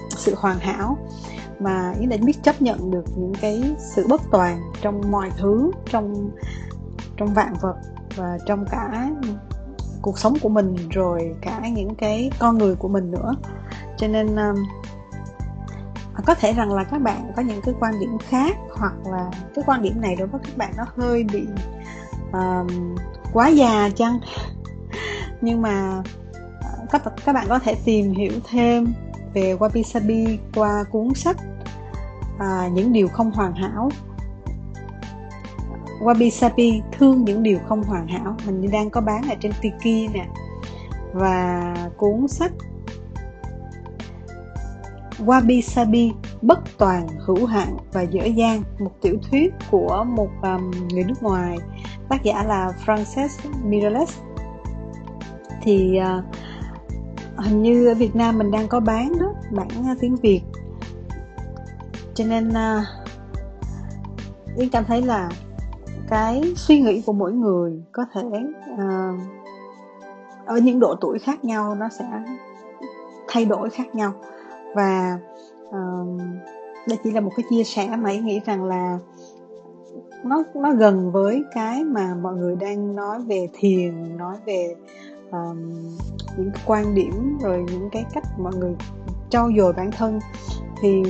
sự 0.10 0.36
hoàn 0.38 0.58
hảo 0.60 0.98
mà 1.60 1.94
yến 2.00 2.10
đã 2.10 2.18
biết 2.22 2.44
chấp 2.44 2.62
nhận 2.62 2.92
được 2.92 3.06
những 3.18 3.34
cái 3.42 3.64
sự 3.78 4.06
bất 4.10 4.22
toàn 4.32 4.60
trong 4.82 5.12
mọi 5.12 5.30
thứ 5.38 5.72
trong 5.86 6.32
trong 7.18 7.34
vạn 7.34 7.54
vật 7.62 7.76
và 8.16 8.38
trong 8.46 8.66
cả 8.72 9.10
cuộc 10.04 10.20
sống 10.20 10.34
của 10.42 10.50
mình 10.50 10.76
rồi 10.90 11.36
cả 11.42 11.68
những 11.68 11.96
cái 11.96 12.32
con 12.40 12.58
người 12.58 12.76
của 12.76 12.88
mình 12.88 13.12
nữa. 13.12 13.36
Cho 13.98 14.08
nên 14.08 14.36
um, 14.36 14.56
có 16.26 16.36
thể 16.36 16.54
rằng 16.54 16.74
là 16.74 16.84
các 16.84 17.02
bạn 17.02 17.32
có 17.36 17.42
những 17.42 17.62
cái 17.62 17.74
quan 17.80 18.00
điểm 18.00 18.18
khác 18.18 18.58
hoặc 18.78 18.94
là 19.06 19.32
cái 19.56 19.64
quan 19.68 19.82
điểm 19.82 20.02
này 20.02 20.16
đối 20.16 20.28
với 20.28 20.42
các 20.44 20.58
bạn 20.58 20.74
nó 20.78 20.86
hơi 20.96 21.24
bị 21.24 21.48
um, 22.34 22.96
quá 23.34 23.48
già 23.48 23.90
chăng? 23.96 24.20
Nhưng 25.42 25.62
mà 25.62 26.04
uh, 26.60 26.90
các 26.92 27.02
các 27.26 27.34
bạn 27.34 27.46
có 27.50 27.60
thể 27.60 27.76
tìm 27.86 28.14
hiểu 28.14 28.32
thêm 28.50 28.94
về 29.34 29.56
wabi 29.60 29.84
sabi 29.84 30.40
qua 30.56 30.84
cuốn 30.92 31.14
sách 31.16 31.38
à, 32.40 32.70
những 32.74 32.94
điều 32.94 33.08
không 33.08 33.32
hoàn 33.32 33.54
hảo. 33.54 33.90
Wabi 36.04 36.30
Sabi 36.30 36.82
thương 36.92 37.26
những 37.26 37.44
điều 37.44 37.60
không 37.68 37.84
hoàn 37.84 38.08
hảo. 38.08 38.36
Mình 38.46 38.72
đang 38.72 38.90
có 38.90 39.02
bán 39.02 39.22
ở 39.30 39.36
trên 39.42 39.52
Tiki 39.62 40.14
nè. 40.14 40.28
Và 41.14 41.74
cuốn 41.98 42.28
sách 42.28 42.52
Wabi 45.18 45.62
Sabi 45.62 46.12
bất 46.42 46.60
toàn 46.78 47.08
hữu 47.26 47.46
hạn 47.46 47.78
và 47.94 48.02
dở 48.02 48.26
dang 48.26 48.64
một 48.80 48.92
tiểu 49.02 49.16
thuyết 49.30 49.54
của 49.72 50.06
một 50.08 50.30
um, 50.42 50.72
người 50.88 51.04
nước 51.04 51.24
ngoài. 51.24 51.58
Tác 52.10 52.24
giả 52.24 52.44
là 52.44 52.72
Frances 52.86 53.30
Miralles. 53.64 54.18
Thì 55.62 56.00
uh, 56.00 56.24
hình 57.38 57.62
như 57.62 57.88
ở 57.88 57.94
Việt 57.94 58.16
Nam 58.16 58.38
mình 58.38 58.52
đang 58.52 58.68
có 58.68 58.80
bán 58.80 59.20
đó 59.20 59.34
bản 59.52 59.68
ờ, 59.88 59.96
tiếng 60.00 60.16
Việt. 60.16 60.42
Cho 62.14 62.26
nên 62.26 62.50
uh, 62.50 62.84
Yến 64.58 64.70
cảm 64.70 64.86
thấy 64.86 65.02
là 65.02 65.30
cái 66.08 66.54
suy 66.56 66.80
nghĩ 66.80 67.02
của 67.06 67.14
mỗi 67.14 67.34
người 67.34 67.84
có 67.92 68.06
thể 68.14 68.22
uh, 68.74 69.20
ở 70.46 70.58
những 70.58 70.80
độ 70.80 70.96
tuổi 71.02 71.20
khác 71.20 71.46
nhau 71.46 71.76
nó 71.76 71.90
sẽ 71.90 72.06
thay 73.28 73.46
đổi 73.46 73.70
khác 73.70 73.96
nhau. 73.96 74.14
Và 74.76 75.20
uh, 75.70 76.22
đây 76.88 76.98
chỉ 77.04 77.12
là 77.12 77.22
một 77.22 77.32
cái 77.36 77.46
chia 77.50 77.64
sẻ 77.64 77.96
mà 77.98 78.14
nghĩ 78.14 78.42
rằng 78.46 78.64
là 78.64 79.00
nó 80.24 80.44
nó 80.56 80.72
gần 80.72 81.12
với 81.12 81.44
cái 81.54 81.84
mà 81.84 82.16
mọi 82.22 82.36
người 82.36 82.56
đang 82.56 82.96
nói 82.96 83.22
về 83.22 83.50
thiền 83.54 84.18
nói 84.18 84.36
về 84.46 84.76
um, 85.32 85.74
những 86.38 86.52
cái 86.54 86.64
quan 86.66 86.96
điểm 86.96 87.38
rồi 87.42 87.66
những 87.72 87.90
cái 87.92 88.06
cách 88.14 88.24
mọi 88.40 88.54
người 88.56 88.76
trau 89.30 89.50
dồi 89.58 89.74
bản 89.74 89.92
thân. 89.92 90.20
Thì 90.82 91.04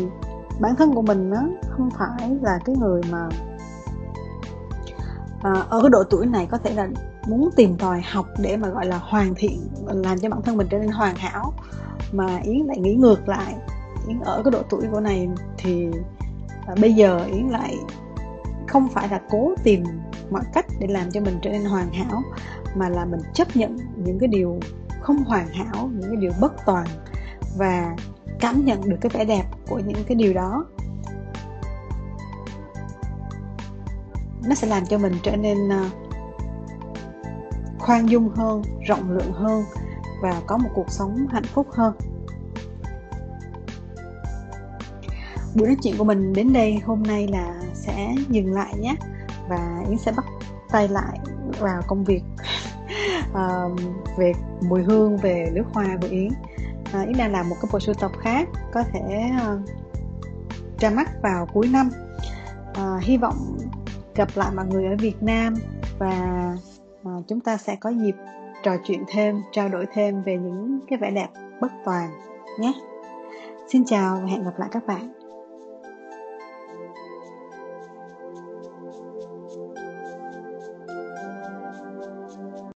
bản 0.61 0.75
thân 0.75 0.95
của 0.95 1.01
mình 1.01 1.29
nó 1.29 1.41
không 1.69 1.89
phải 1.97 2.37
là 2.41 2.59
cái 2.65 2.75
người 2.79 3.01
mà 3.11 3.29
Ờ, 5.43 5.65
ở 5.69 5.81
cái 5.81 5.89
độ 5.89 6.03
tuổi 6.03 6.25
này 6.25 6.47
có 6.51 6.57
thể 6.57 6.73
là 6.73 6.87
muốn 7.27 7.49
tìm 7.55 7.77
tòi 7.77 8.01
học 8.01 8.25
để 8.39 8.57
mà 8.57 8.69
gọi 8.69 8.85
là 8.85 8.97
hoàn 8.97 9.35
thiện 9.35 9.59
làm 9.85 10.19
cho 10.19 10.29
bản 10.29 10.41
thân 10.41 10.57
mình 10.57 10.67
trở 10.69 10.77
nên 10.77 10.91
hoàn 10.91 11.15
hảo. 11.15 11.53
Mà 12.11 12.37
yến 12.43 12.65
lại 12.65 12.77
nghĩ 12.77 12.95
ngược 12.95 13.29
lại. 13.29 13.55
Yến 14.07 14.19
ở 14.19 14.41
cái 14.43 14.51
độ 14.51 14.59
tuổi 14.69 14.81
của 14.91 14.99
này 14.99 15.29
thì 15.57 15.87
à, 16.67 16.75
bây 16.81 16.93
giờ 16.93 17.25
yến 17.33 17.47
lại 17.47 17.75
không 18.67 18.89
phải 18.89 19.09
là 19.09 19.21
cố 19.29 19.53
tìm 19.63 19.83
mọi 20.31 20.43
cách 20.53 20.65
để 20.79 20.87
làm 20.87 21.11
cho 21.11 21.21
mình 21.21 21.39
trở 21.41 21.51
nên 21.51 21.65
hoàn 21.65 21.93
hảo 21.93 22.21
mà 22.75 22.89
là 22.89 23.05
mình 23.05 23.19
chấp 23.33 23.55
nhận 23.55 23.77
những 23.95 24.19
cái 24.19 24.27
điều 24.27 24.59
không 25.01 25.17
hoàn 25.23 25.47
hảo 25.47 25.89
những 25.93 26.09
cái 26.09 26.17
điều 26.21 26.31
bất 26.41 26.53
toàn 26.65 26.85
và 27.57 27.95
cảm 28.39 28.65
nhận 28.65 28.89
được 28.89 28.97
cái 29.01 29.09
vẻ 29.13 29.25
đẹp 29.25 29.43
của 29.69 29.79
những 29.79 30.03
cái 30.07 30.15
điều 30.15 30.33
đó. 30.33 30.65
Nó 34.47 34.55
sẽ 34.55 34.67
làm 34.67 34.85
cho 34.85 34.97
mình 34.97 35.13
trở 35.23 35.35
nên 35.35 35.69
ờ, 35.69 35.89
khoan 37.79 38.09
dung 38.09 38.29
hơn 38.29 38.61
rộng 38.87 39.11
lượng 39.11 39.33
hơn 39.33 39.63
và 40.21 40.41
có 40.47 40.57
một 40.57 40.69
cuộc 40.73 40.91
sống 40.91 41.27
hạnh 41.31 41.43
phúc 41.43 41.67
hơn. 41.71 41.93
Buổi 45.55 45.67
nói 45.67 45.77
chuyện 45.83 45.97
của 45.97 46.03
mình 46.03 46.33
đến 46.33 46.53
đây 46.53 46.79
hôm 46.85 47.03
nay 47.03 47.27
là 47.27 47.61
sẽ 47.73 48.15
dừng 48.29 48.53
lại 48.53 48.73
nhé 48.79 48.95
và 49.49 49.83
yến 49.89 49.97
sẽ 49.97 50.11
bắt 50.11 50.25
tay 50.69 50.87
lại 50.87 51.19
vào 51.59 51.81
công 51.87 52.03
việc 52.03 52.23
uh, 53.31 53.79
về 54.17 54.33
mùi 54.61 54.83
hương 54.83 55.17
về 55.17 55.51
nước 55.53 55.63
hoa 55.73 55.97
của 56.01 56.07
yến. 56.07 56.29
Uh, 57.01 57.07
yến 57.07 57.17
đang 57.17 57.31
làm 57.31 57.49
một 57.49 57.55
cái 57.61 57.69
bộ 57.73 57.79
sưu 57.79 57.95
tập 57.95 58.11
khác 58.21 58.49
có 58.73 58.83
thể 58.83 59.31
uh, 59.35 59.59
ra 60.79 60.89
mắt 60.89 61.21
vào 61.21 61.45
cuối 61.53 61.67
năm. 61.67 61.89
Uh, 62.69 63.03
hy 63.03 63.17
vọng 63.17 63.57
gặp 64.15 64.27
lại 64.35 64.51
mọi 64.55 64.65
người 64.65 64.85
ở 64.85 64.95
Việt 64.99 65.23
Nam 65.23 65.53
và 65.99 66.09
à, 67.03 67.11
chúng 67.27 67.39
ta 67.39 67.57
sẽ 67.57 67.75
có 67.75 67.89
dịp 67.89 68.15
trò 68.63 68.71
chuyện 68.83 69.03
thêm, 69.07 69.41
trao 69.51 69.69
đổi 69.69 69.85
thêm 69.93 70.23
về 70.23 70.37
những 70.37 70.79
cái 70.89 70.99
vẻ 70.99 71.11
đẹp 71.11 71.27
bất 71.61 71.71
toàn 71.85 72.09
nhé. 72.59 72.73
Xin 73.67 73.85
chào 73.85 74.15
và 74.21 74.27
hẹn 74.27 74.43
gặp 74.43 74.59
lại 74.59 74.69
các 74.71 74.85
bạn. 74.87 75.22